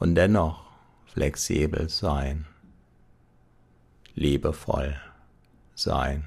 Und 0.00 0.16
dennoch 0.16 0.64
flexibel 1.06 1.88
sein, 1.88 2.46
liebevoll 4.16 5.00
sein, 5.76 6.26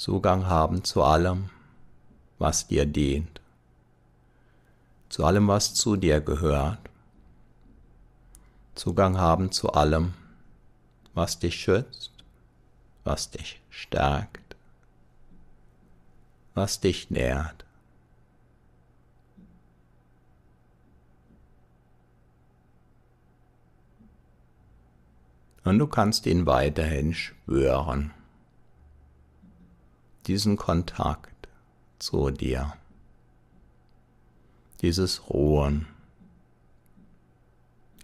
Zugang 0.00 0.46
haben 0.46 0.82
zu 0.82 1.02
allem, 1.02 1.50
was 2.38 2.68
dir 2.68 2.86
dient, 2.86 3.39
zu 5.10 5.24
allem, 5.24 5.48
was 5.48 5.74
zu 5.74 5.96
dir 5.96 6.20
gehört, 6.20 6.78
Zugang 8.74 9.18
haben 9.18 9.52
zu 9.52 9.72
allem, 9.72 10.14
was 11.12 11.38
dich 11.38 11.60
schützt, 11.60 12.12
was 13.04 13.30
dich 13.30 13.60
stärkt, 13.68 14.56
was 16.54 16.80
dich 16.80 17.10
nährt. 17.10 17.66
Und 25.64 25.78
du 25.78 25.86
kannst 25.86 26.24
ihn 26.24 26.46
weiterhin 26.46 27.12
spüren, 27.12 28.12
diesen 30.26 30.56
Kontakt 30.56 31.48
zu 31.98 32.30
dir, 32.30 32.72
dieses 34.80 35.28
Ruhen 35.28 35.86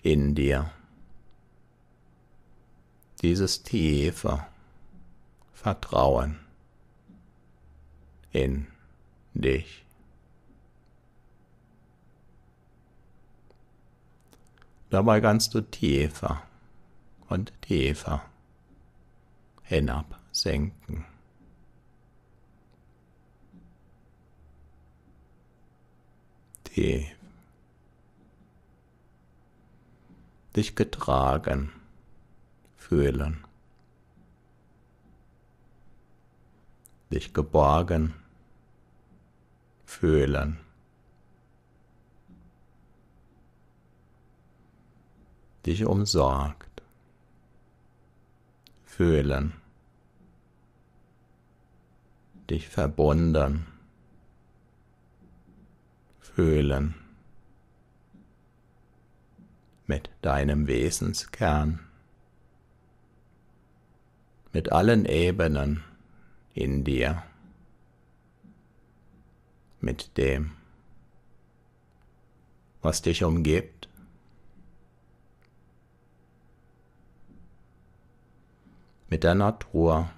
in 0.02 0.34
dir, 0.34 0.70
dieses 3.22 3.62
tiefe 3.62 4.46
Vertrauen 5.54 6.38
in 8.32 8.66
dich. 9.34 9.84
Dabei 14.90 15.20
kannst 15.20 15.54
du 15.54 15.62
tiefer 15.62 16.42
und 17.28 17.52
tiefer 17.62 18.22
hinabsenken. 19.62 21.04
Tief. 26.76 27.16
Dich 30.54 30.76
getragen 30.76 31.72
fühlen. 32.76 33.42
Dich 37.10 37.32
geborgen 37.32 38.12
fühlen. 39.86 40.60
Dich 45.64 45.86
umsorgt 45.86 46.82
fühlen, 48.84 49.54
dich 52.50 52.68
verbunden 52.68 53.75
fühlen 56.36 56.94
mit 59.86 60.10
deinem 60.20 60.66
Wesenskern, 60.66 61.80
mit 64.52 64.70
allen 64.70 65.06
Ebenen 65.06 65.82
in 66.52 66.84
dir, 66.84 67.22
mit 69.80 70.18
dem, 70.18 70.52
was 72.82 73.00
dich 73.00 73.24
umgibt, 73.24 73.88
mit 79.08 79.24
der 79.24 79.34
Natur, 79.34 80.10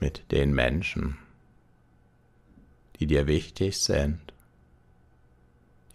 mit 0.00 0.32
den 0.32 0.52
Menschen, 0.52 1.16
die 2.98 3.06
dir 3.06 3.26
wichtig 3.26 3.78
sind, 3.78 4.20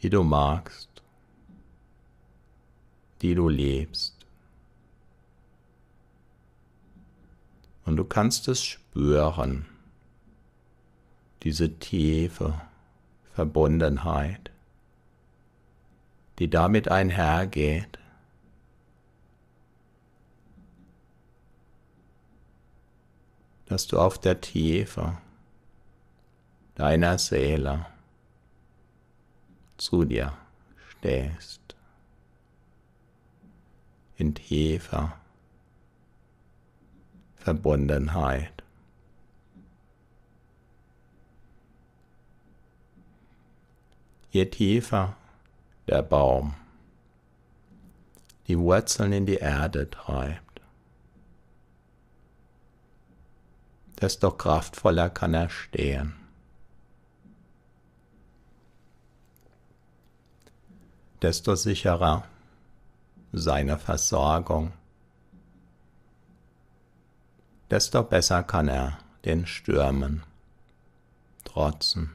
die 0.01 0.09
du 0.09 0.23
magst, 0.23 0.89
die 3.21 3.35
du 3.35 3.49
liebst. 3.49 4.15
Und 7.85 7.97
du 7.97 8.03
kannst 8.03 8.47
es 8.47 8.63
spüren, 8.63 9.65
diese 11.43 11.79
tiefe 11.79 12.61
Verbundenheit, 13.33 14.51
die 16.39 16.49
damit 16.49 16.87
einhergeht, 16.89 17.97
dass 23.65 23.87
du 23.87 23.97
auf 23.97 24.19
der 24.19 24.41
Tiefe 24.41 25.17
deiner 26.75 27.17
Seele 27.17 27.85
zu 29.77 30.05
dir 30.05 30.33
stehst, 30.89 31.75
in 34.15 34.35
tiefer 34.35 35.17
Verbundenheit. 37.35 38.63
Je 44.29 44.45
tiefer 44.45 45.17
der 45.87 46.03
Baum 46.03 46.53
die 48.47 48.59
Wurzeln 48.59 49.13
in 49.13 49.25
die 49.25 49.37
Erde 49.37 49.89
treibt, 49.89 50.61
desto 53.99 54.31
kraftvoller 54.31 55.09
kann 55.09 55.33
er 55.33 55.49
stehen. 55.49 56.20
Desto 61.21 61.55
sicherer 61.55 62.23
seine 63.31 63.77
Versorgung, 63.77 64.73
desto 67.69 68.03
besser 68.03 68.43
kann 68.43 68.67
er 68.67 68.97
den 69.23 69.45
Stürmen 69.45 70.23
trotzen. 71.43 72.11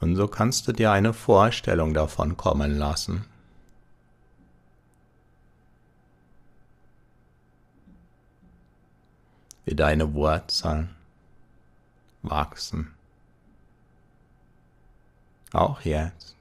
Und 0.00 0.16
so 0.16 0.28
kannst 0.28 0.68
du 0.68 0.72
dir 0.72 0.92
eine 0.92 1.12
Vorstellung 1.12 1.94
davon 1.94 2.36
kommen 2.36 2.76
lassen. 2.76 3.24
Wie 9.66 9.74
deine 9.74 10.14
Wurzeln 10.14 10.94
wachsen. 12.22 12.94
Auch 15.52 15.80
jetzt. 15.80 16.36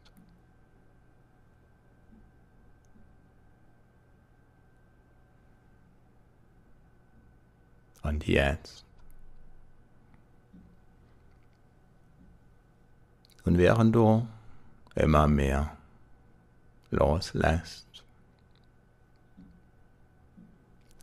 Und 8.03 8.27
jetzt. 8.27 8.85
Und 13.43 13.57
während 13.57 13.95
du 13.95 14.27
immer 14.93 15.27
mehr 15.27 15.75
loslässt 16.91 18.03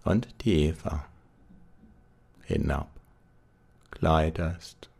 und 0.04 0.38
tiefer 0.38 1.04
hinab. 2.52 2.88
Gleitest, 3.90 4.90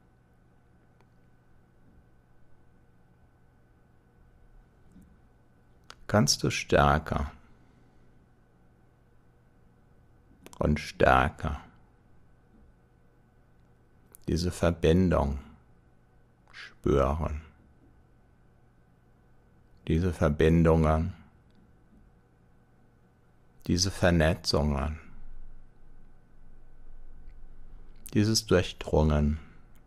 kannst 6.07 6.43
du 6.43 6.51
stärker 6.51 7.31
und 10.59 10.79
stärker 10.79 11.61
diese 14.29 14.51
Verbindung 14.51 15.39
spüren. 16.53 17.43
Diese 19.89 20.13
Verbindungen, 20.13 21.15
diese 23.67 23.91
Vernetzungen, 23.91 25.01
dieses 28.15 28.47
Durchdrungen 28.47 29.39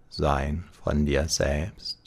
Sein 0.10 0.64
von 0.72 1.06
dir 1.06 1.28
selbst. 1.28 2.00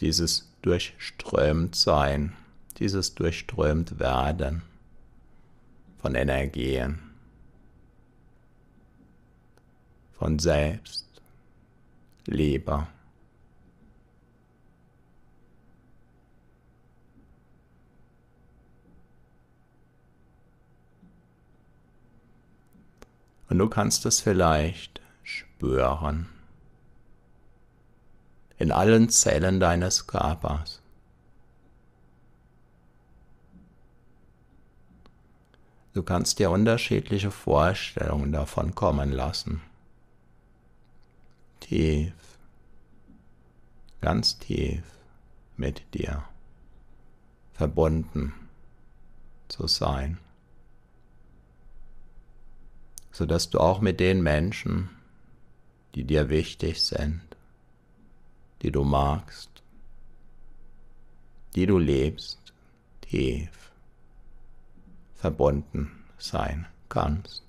Dieses 0.00 0.50
durchströmt 0.62 1.76
Sein, 1.76 2.34
dieses 2.78 3.14
durchströmt 3.14 3.98
Werden 3.98 4.62
von 5.98 6.14
Energien, 6.14 6.98
von 10.12 10.38
Selbst, 10.38 11.06
Liebe. 12.26 12.86
Und 23.54 23.60
du 23.60 23.68
kannst 23.68 24.04
es 24.04 24.18
vielleicht 24.18 25.00
spüren 25.22 26.28
in 28.58 28.72
allen 28.72 29.10
Zellen 29.10 29.60
deines 29.60 30.08
Körpers. 30.08 30.82
Du 35.92 36.02
kannst 36.02 36.40
dir 36.40 36.50
unterschiedliche 36.50 37.30
Vorstellungen 37.30 38.32
davon 38.32 38.74
kommen 38.74 39.12
lassen. 39.12 39.62
Tief, 41.60 42.12
ganz 44.00 44.40
tief 44.40 44.82
mit 45.56 45.94
dir 45.94 46.24
verbunden 47.52 48.34
zu 49.46 49.68
sein, 49.68 50.18
sodass 53.14 53.48
du 53.48 53.60
auch 53.60 53.80
mit 53.80 54.00
den 54.00 54.24
Menschen, 54.24 54.90
die 55.94 56.02
dir 56.02 56.30
wichtig 56.30 56.82
sind, 56.82 57.22
die 58.60 58.72
du 58.72 58.82
magst, 58.82 59.62
die 61.54 61.64
du 61.66 61.78
lebst, 61.78 62.40
tief 63.02 63.70
verbunden 65.14 65.92
sein 66.18 66.66
kannst. 66.88 67.44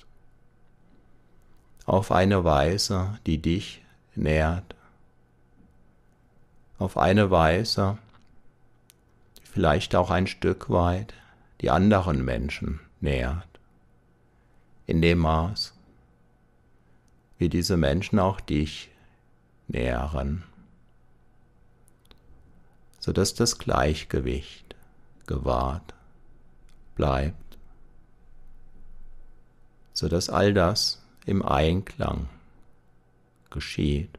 Auf 1.87 2.11
eine 2.11 2.43
Weise, 2.43 3.19
die 3.25 3.41
dich 3.41 3.83
nährt. 4.13 4.75
Auf 6.77 6.95
eine 6.95 7.31
Weise, 7.31 7.97
die 9.39 9.47
vielleicht 9.47 9.95
auch 9.95 10.11
ein 10.11 10.27
Stück 10.27 10.69
weit 10.69 11.15
die 11.61 11.71
anderen 11.71 12.23
Menschen 12.23 12.81
nährt. 13.01 13.54
In 14.87 15.01
dem 15.01 15.19
Maß, 15.19 15.73
wie 17.37 17.49
diese 17.49 17.77
Menschen 17.77 18.19
auch 18.19 18.39
dich 18.39 18.89
nähren, 19.67 20.43
sodass 22.99 23.33
das 23.33 23.57
Gleichgewicht 23.57 24.75
gewahrt 25.27 25.93
bleibt. 26.95 27.57
Sodass 29.93 30.29
all 30.29 30.53
das 30.53 31.01
im 31.25 31.43
Einklang 31.43 32.27
geschieht, 33.49 34.09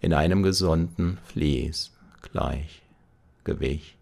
in 0.00 0.14
einem 0.14 0.42
gesunden 0.42 1.18
Fließ 1.26 1.90
Gleichgewicht. 2.22 3.96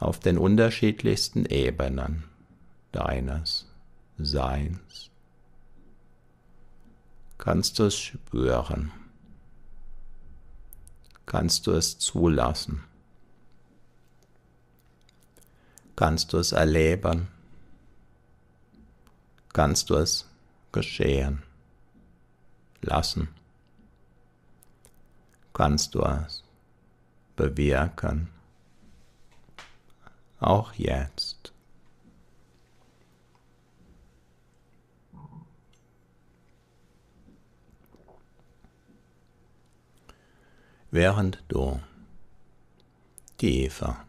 Auf 0.00 0.18
den 0.18 0.38
unterschiedlichsten 0.38 1.44
Ebenen 1.44 2.24
deines 2.90 3.66
Seins. 4.16 5.10
Kannst 7.36 7.78
du 7.78 7.84
es 7.84 7.96
spüren, 7.96 8.92
kannst 11.26 11.66
du 11.66 11.72
es 11.72 11.98
zulassen? 11.98 12.82
Kannst 15.96 16.32
du 16.32 16.38
es 16.38 16.52
erleben, 16.52 17.28
kannst 19.52 19.90
du 19.90 19.96
es 19.96 20.26
geschehen 20.72 21.42
lassen, 22.80 23.28
kannst 25.52 25.94
du 25.94 26.02
es 26.02 26.42
bewirken, 27.36 28.28
auch 30.40 30.72
jetzt. 30.74 31.52
Während 40.90 41.44
du 41.46 41.80
tiefer 43.38 44.04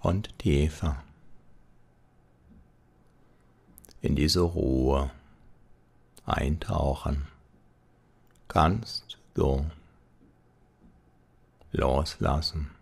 und 0.00 0.38
tiefer 0.38 1.02
in 4.00 4.14
diese 4.14 4.40
Ruhe 4.40 5.10
eintauchen 6.24 7.26
kannst 8.46 9.18
du 9.34 9.68
loslassen. 11.72 12.75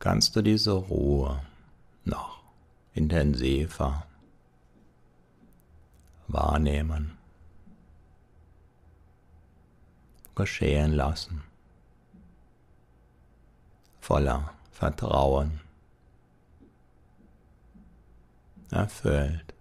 Kannst 0.00 0.34
du 0.34 0.42
diese 0.42 0.72
Ruhe 0.72 1.42
noch 2.04 2.42
intensiver 2.94 4.06
wahrnehmen 6.26 7.18
geschehen 10.34 10.92
lassen. 10.92 11.42
Voller 14.00 14.54
Vertrauen. 14.72 15.60
Erfüllt. 18.70 19.52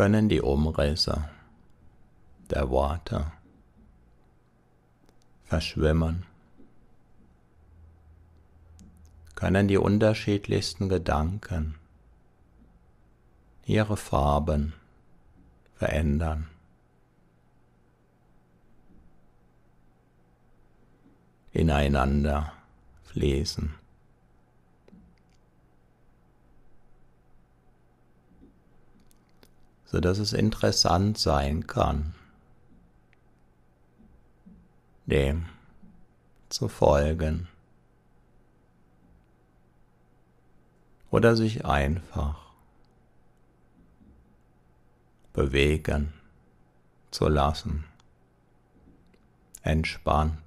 Können 0.00 0.30
die 0.30 0.40
Umrisse 0.40 1.28
der 2.48 2.70
Worte 2.70 3.32
verschwimmen 5.44 6.24
können 9.34 9.68
die 9.68 9.76
unterschiedlichsten 9.76 10.88
Gedanken 10.88 11.74
ihre 13.66 13.98
Farben 13.98 14.72
verändern. 15.74 16.48
ineinander 21.52 22.54
fließen. 23.02 23.79
So 29.90 29.98
dass 29.98 30.18
es 30.18 30.32
interessant 30.32 31.18
sein 31.18 31.66
kann, 31.66 32.14
dem 35.06 35.46
zu 36.48 36.68
folgen. 36.68 37.48
Oder 41.10 41.34
sich 41.34 41.64
einfach 41.64 42.52
bewegen 45.32 46.12
zu 47.10 47.26
lassen, 47.26 47.84
entspannt. 49.62 50.38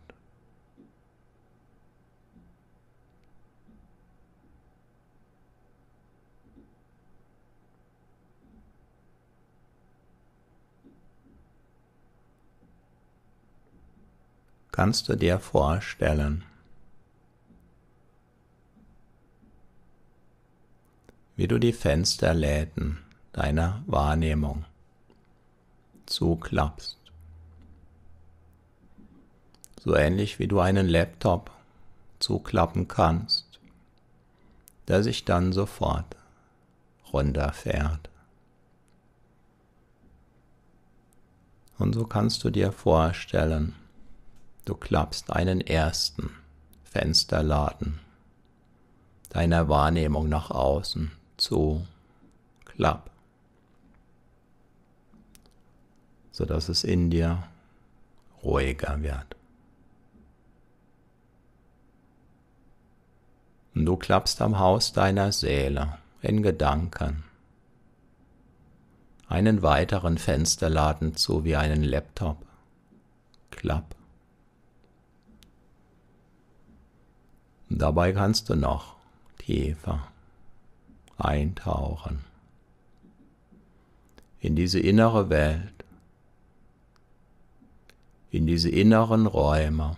Kannst 14.73 15.07
du 15.07 15.15
dir 15.15 15.37
vorstellen, 15.37 16.43
wie 21.35 21.47
du 21.47 21.59
die 21.59 21.73
Fensterläden 21.73 22.97
deiner 23.33 23.83
Wahrnehmung 23.85 24.65
zuklappst. 26.07 26.97
So 29.79 29.95
ähnlich 29.95 30.39
wie 30.39 30.47
du 30.47 30.59
einen 30.59 30.87
Laptop 30.87 31.51
zuklappen 32.17 32.87
kannst, 32.87 33.59
der 34.87 35.03
sich 35.03 35.23
dann 35.23 35.53
sofort 35.53 36.15
runterfährt. 37.13 38.09
Und 41.77 41.93
so 41.93 42.05
kannst 42.05 42.43
du 42.43 42.49
dir 42.49 42.71
vorstellen, 42.71 43.75
du 44.65 44.75
klappst 44.75 45.31
einen 45.31 45.61
ersten 45.61 46.31
Fensterladen 46.83 47.99
deiner 49.29 49.67
Wahrnehmung 49.67 50.29
nach 50.29 50.51
außen 50.51 51.11
zu 51.37 51.85
klapp, 52.65 53.09
sodass 56.31 56.69
es 56.69 56.83
in 56.83 57.09
dir 57.09 57.43
ruhiger 58.43 59.01
wird. 59.01 59.35
Und 63.73 63.85
du 63.85 63.97
klappst 63.97 64.39
am 64.41 64.59
Haus 64.59 64.93
deiner 64.93 65.31
Seele 65.31 65.97
in 66.21 66.43
Gedanken 66.43 67.23
einen 69.27 69.63
weiteren 69.63 70.19
Fensterladen 70.19 71.15
zu 71.15 71.43
wie 71.43 71.55
einen 71.55 71.83
Laptop. 71.83 72.37
Klapp. 73.49 73.95
Dabei 77.77 78.11
kannst 78.11 78.49
du 78.49 78.55
noch 78.55 78.95
tiefer 79.37 80.07
eintauchen 81.17 82.23
in 84.43 84.57
diese 84.57 84.79
innere 84.79 85.29
Welt, 85.29 85.85
in 88.29 88.45
diese 88.45 88.69
inneren 88.69 89.25
Räume, 89.25 89.95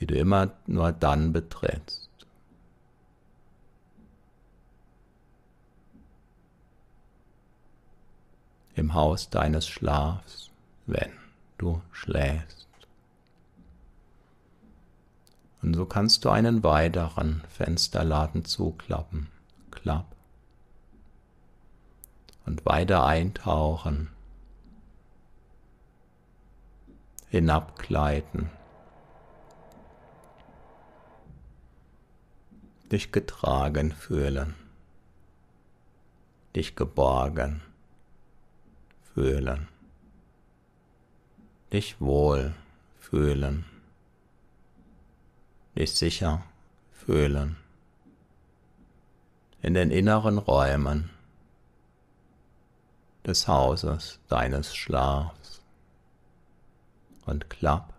die 0.00 0.06
du 0.06 0.16
immer 0.16 0.50
nur 0.66 0.90
dann 0.90 1.32
betrittst. 1.32 2.10
Im 8.74 8.92
Haus 8.92 9.30
deines 9.30 9.68
Schlafs, 9.68 10.50
wenn 10.86 11.12
du 11.56 11.80
schläfst. 11.92 12.55
Und 15.62 15.74
so 15.74 15.86
kannst 15.86 16.24
du 16.24 16.30
einen 16.30 16.62
weiteren 16.62 17.42
Fensterladen 17.48 18.44
zuklappen. 18.44 19.28
Klapp. 19.70 20.14
Und 22.44 22.64
weiter 22.64 23.04
eintauchen. 23.04 24.10
Hinabgleiten. 27.28 28.50
Dich 32.92 33.10
getragen 33.10 33.92
fühlen. 33.92 34.54
Dich 36.54 36.76
geborgen 36.76 37.62
fühlen. 39.12 39.66
Dich 41.72 42.00
wohl 42.00 42.54
fühlen 43.00 43.64
dich 45.76 45.94
sicher 45.94 46.42
fühlen. 46.92 47.56
In 49.62 49.74
den 49.74 49.90
inneren 49.90 50.38
Räumen 50.38 51.10
des 53.26 53.48
Hauses 53.48 54.20
deines 54.28 54.74
Schlafs. 54.74 55.60
Und 57.26 57.50
klapp, 57.50 57.92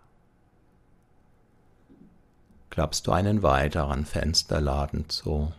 klappst 2.70 3.06
du 3.06 3.12
einen 3.12 3.42
weiteren 3.42 4.06
Fensterladen 4.06 5.10
zu, 5.10 5.52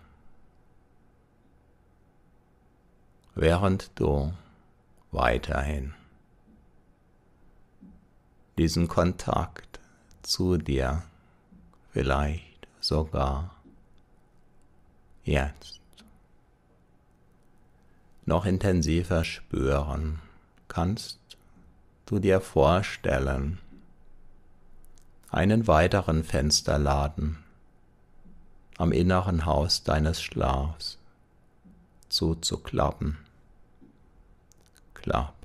während 3.36 3.92
du 4.00 4.34
weiterhin 5.12 5.94
diesen 8.58 8.88
Kontakt 8.88 9.80
zu 10.24 10.58
dir 10.58 11.04
vielleicht 12.00 12.66
sogar 12.80 13.54
jetzt 15.26 15.82
noch 18.26 18.46
intensiver 18.46 19.26
spüren, 19.26 20.20
kannst 20.70 21.20
du 22.06 22.20
dir 22.20 22.40
vorstellen, 22.40 23.58
einen 25.30 25.68
weiteren 25.68 26.24
Fensterladen 26.24 27.44
am 28.78 28.94
inneren 28.94 29.46
Haus 29.46 29.84
deines 29.84 30.22
Schlafs 30.22 30.98
zuzuklappen. 32.08 33.18
Klapp. 34.94 35.39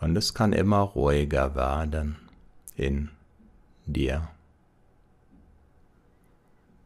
Und 0.00 0.16
es 0.16 0.32
kann 0.32 0.52
immer 0.52 0.80
ruhiger 0.80 1.54
werden 1.54 2.16
in 2.74 3.10
dir. 3.84 4.28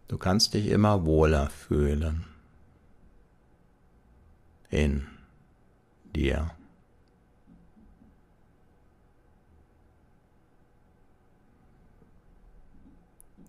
Du 0.08 0.18
kannst 0.18 0.54
dich 0.54 0.66
immer 0.66 1.06
wohler 1.06 1.48
fühlen 1.48 2.24
in 4.68 5.06
dir. 6.14 6.50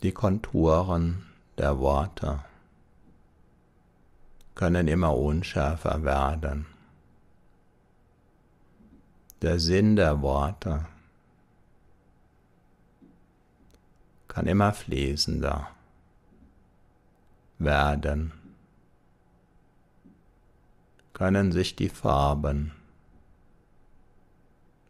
Die 0.04 0.12
Konturen 0.12 1.26
der 1.58 1.80
Worte 1.80 2.44
können 4.54 4.88
immer 4.88 5.18
unschärfer 5.18 6.04
werden 6.04 6.68
der 9.46 9.60
Sinn 9.60 9.96
der 9.96 10.24
Worte 10.24 10.88
kann 14.28 14.48
immer 14.48 14.74
fließender 14.74 15.70
werden, 17.60 18.34
können 21.14 21.52
sich 21.52 21.76
die 21.76 21.90
Farben 21.90 22.72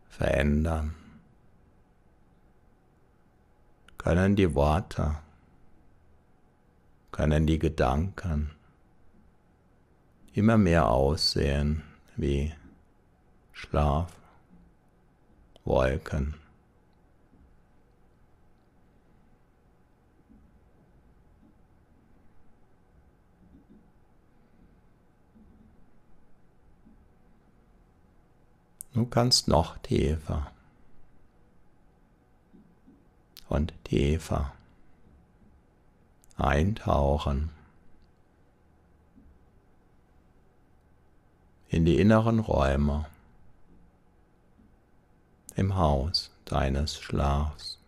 verändern, 0.08 0.95
können 3.97 4.38
die 4.38 4.56
Worte, 4.56 5.18
können 7.12 7.45
die 7.45 7.60
Gedanken 7.60 8.51
immer 10.32 10.58
mehr 10.58 10.88
aussehen 10.88 11.84
wie 12.16 12.53
Schlaf. 13.51 14.24
Wolken. 15.66 16.36
Du 28.93 29.05
kannst 29.05 29.49
noch 29.49 29.78
tiefer. 29.80 30.51
Und 33.49 33.74
tiefer. 33.84 34.53
Eintauchen. 36.38 37.49
In 41.68 41.84
die 41.84 41.99
inneren 41.99 42.39
Räume 42.39 43.05
im 45.56 45.76
Haus 45.76 46.32
deines 46.45 46.99
Schlafs. 46.99 47.80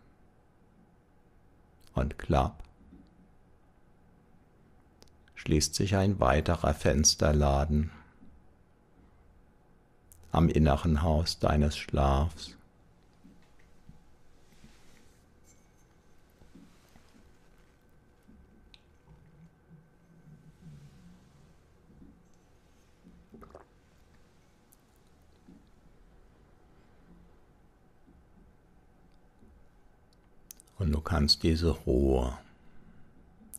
Und 1.93 2.18
klapp 2.18 2.63
schließt 5.36 5.76
sich 5.76 5.95
ein 5.95 6.20
weiterer 6.20 6.74
Fensterladen 6.74 7.91
am 10.32 10.49
inneren 10.49 11.01
Haus 11.01 11.39
deines 11.39 11.78
Schlafs. 11.78 12.57
Und 30.80 30.91
du 30.91 31.01
kannst 31.01 31.41
diese 31.43 31.71
Ruhe, 31.71 32.38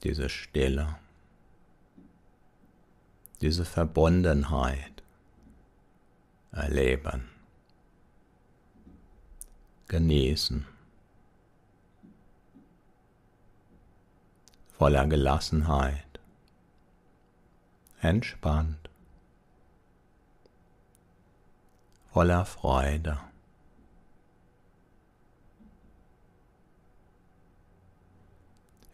diese 0.05 0.29
Stille, 0.29 0.97
diese 3.41 3.65
Verbundenheit 3.65 5.03
erleben, 6.53 7.29
genießen, 9.89 10.67
voller 14.77 15.07
Gelassenheit, 15.07 16.21
entspannt, 18.01 18.91
voller 22.13 22.45
Freude. 22.45 23.19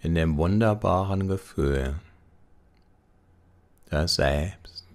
In 0.04 0.14
dem 0.14 0.36
wunderbaren 0.36 1.26
Gefühl 1.28 1.98
der 3.90 4.06
Selbstliebe. 4.06 4.90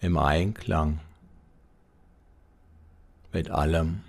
Im 0.00 0.18
Einklang 0.18 0.98
mit 3.32 3.48
allem, 3.48 4.02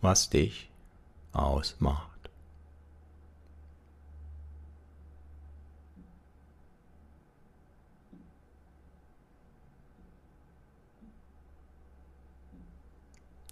was 0.00 0.28
dich 0.28 0.68
ausmacht. 1.32 2.17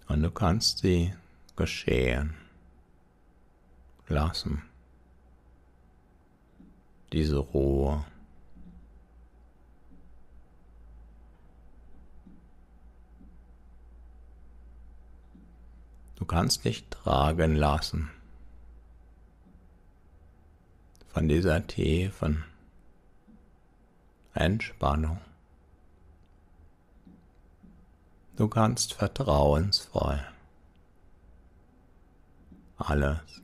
Und 0.08 0.22
du 0.22 0.30
kannst 0.30 0.78
sie 0.78 1.12
geschehen 1.56 2.34
lassen. 4.08 4.62
Diese 7.12 7.38
Ruhe. 7.38 8.04
Du 16.16 16.24
kannst 16.24 16.64
dich 16.64 16.88
tragen 16.88 17.54
lassen 17.54 18.10
von 21.08 21.28
dieser 21.28 21.66
tiefen 21.66 22.44
Entspannung. 24.34 25.20
Du 28.36 28.48
kannst 28.48 28.92
vertrauensvoll 28.92 30.22
alles 32.76 33.40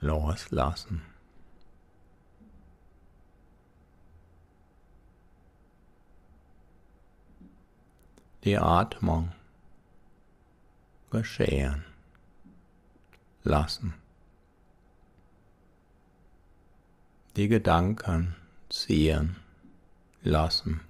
loslassen. 0.00 1.00
Die 8.44 8.58
Atmung 8.58 9.32
geschehen 11.10 11.86
lassen. 13.44 13.94
Die 17.36 17.48
Gedanken 17.48 18.36
ziehen 18.68 19.36
lassen 20.22 20.85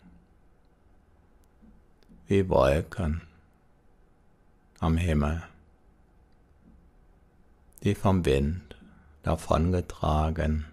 wie 2.28 2.48
Wolken 2.48 3.22
am 4.80 4.96
Himmel, 4.96 5.42
die 7.82 7.94
vom 7.94 8.24
Wind 8.24 8.76
davongetragen 9.22 10.66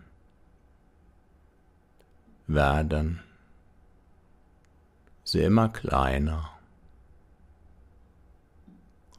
werden, 2.48 3.22
sie 5.24 5.42
immer 5.42 5.70
kleiner 5.70 6.50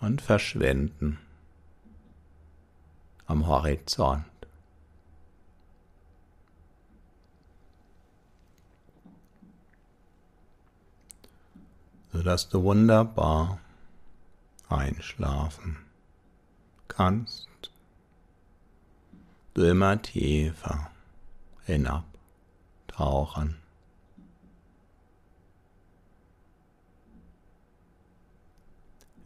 und 0.00 0.20
verschwinden 0.20 1.18
am 3.26 3.46
Horizont. 3.46 4.24
Sodass 12.14 12.48
du 12.48 12.62
wunderbar 12.62 13.58
einschlafen 14.68 15.78
kannst, 16.86 17.48
du 19.54 19.64
immer 19.64 20.00
tiefer 20.00 20.92
hinabtauchen. 21.66 23.56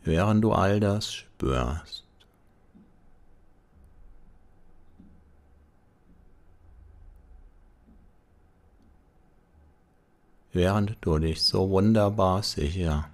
Während 0.03 0.43
du 0.43 0.53
all 0.53 0.81
das 0.81 1.13
spürst, 1.13 2.08
während 10.59 10.97
du 11.03 11.21
dich 11.21 11.41
so 11.41 11.71
wunderbar 11.71 12.43
sicher 12.43 13.09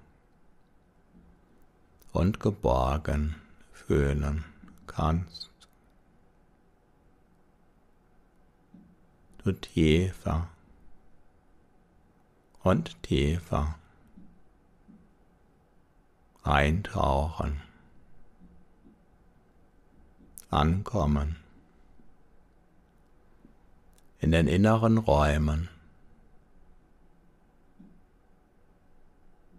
und 2.11 2.39
geborgen 2.39 3.35
fühlen 3.71 4.43
kannst. 4.87 5.51
Du 9.43 9.51
tiefer 9.51 10.47
und 12.63 12.99
tiefer 13.03 13.75
eintauchen, 16.41 17.61
ankommen 20.49 21.35
in 24.19 24.31
den 24.31 24.47
inneren 24.47 24.97
Räumen 24.97 25.69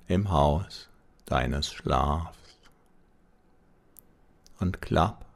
im 0.08 0.30
Haus 0.30 0.88
deines 1.24 1.72
Schlafs. 1.72 2.36
Und 4.58 4.80
klapp, 4.80 5.26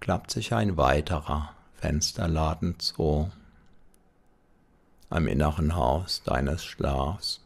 klappt 0.00 0.30
sich 0.30 0.52
ein 0.52 0.76
weiterer 0.76 1.54
Fensterladen 1.74 2.78
zu 2.78 3.30
am 5.10 5.26
inneren 5.26 5.74
Haus 5.74 6.22
deines 6.22 6.64
Schlafs, 6.64 7.40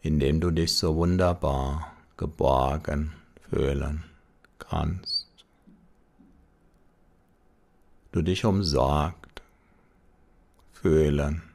in 0.00 0.20
dem 0.20 0.40
du 0.40 0.50
dich 0.50 0.76
so 0.76 0.96
wunderbar 0.96 1.92
geborgen 2.16 3.12
fühlen 3.48 4.04
kannst. 4.58 5.26
Du 8.12 8.22
dich 8.22 8.44
umsorgt 8.44 9.42
fühlen 10.72 11.49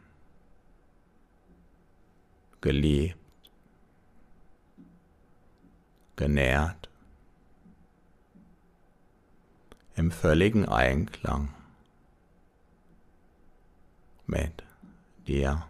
geliebt, 2.66 3.20
genährt, 6.16 6.90
im 9.94 10.10
völligen 10.10 10.68
Einklang 10.68 11.54
mit 14.26 14.64
dir. 15.28 15.68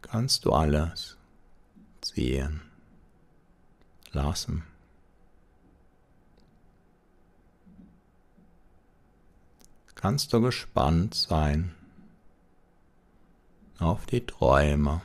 Kannst 0.00 0.44
du 0.44 0.52
alles 0.52 1.18
ziehen 2.02 2.62
lassen. 4.12 4.69
Kannst 10.00 10.32
du 10.32 10.40
gespannt 10.40 11.14
sein 11.14 11.74
auf 13.80 14.06
die 14.06 14.24
Träume, 14.24 15.02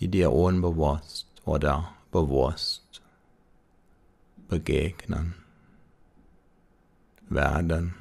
die 0.00 0.08
dir 0.08 0.32
unbewusst 0.32 1.26
oder 1.44 1.92
bewusst 2.10 3.02
begegnen 4.48 5.34
werden. 7.28 7.94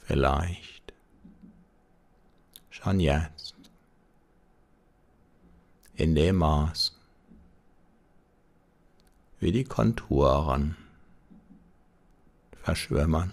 Vielleicht 0.00 0.92
schon 2.68 3.00
jetzt 3.00 3.54
in 5.94 6.14
dem 6.14 6.36
Maß, 6.36 7.00
wie 9.40 9.50
die 9.50 9.64
Konturen 9.64 10.76
verschwimmen. 12.64 13.32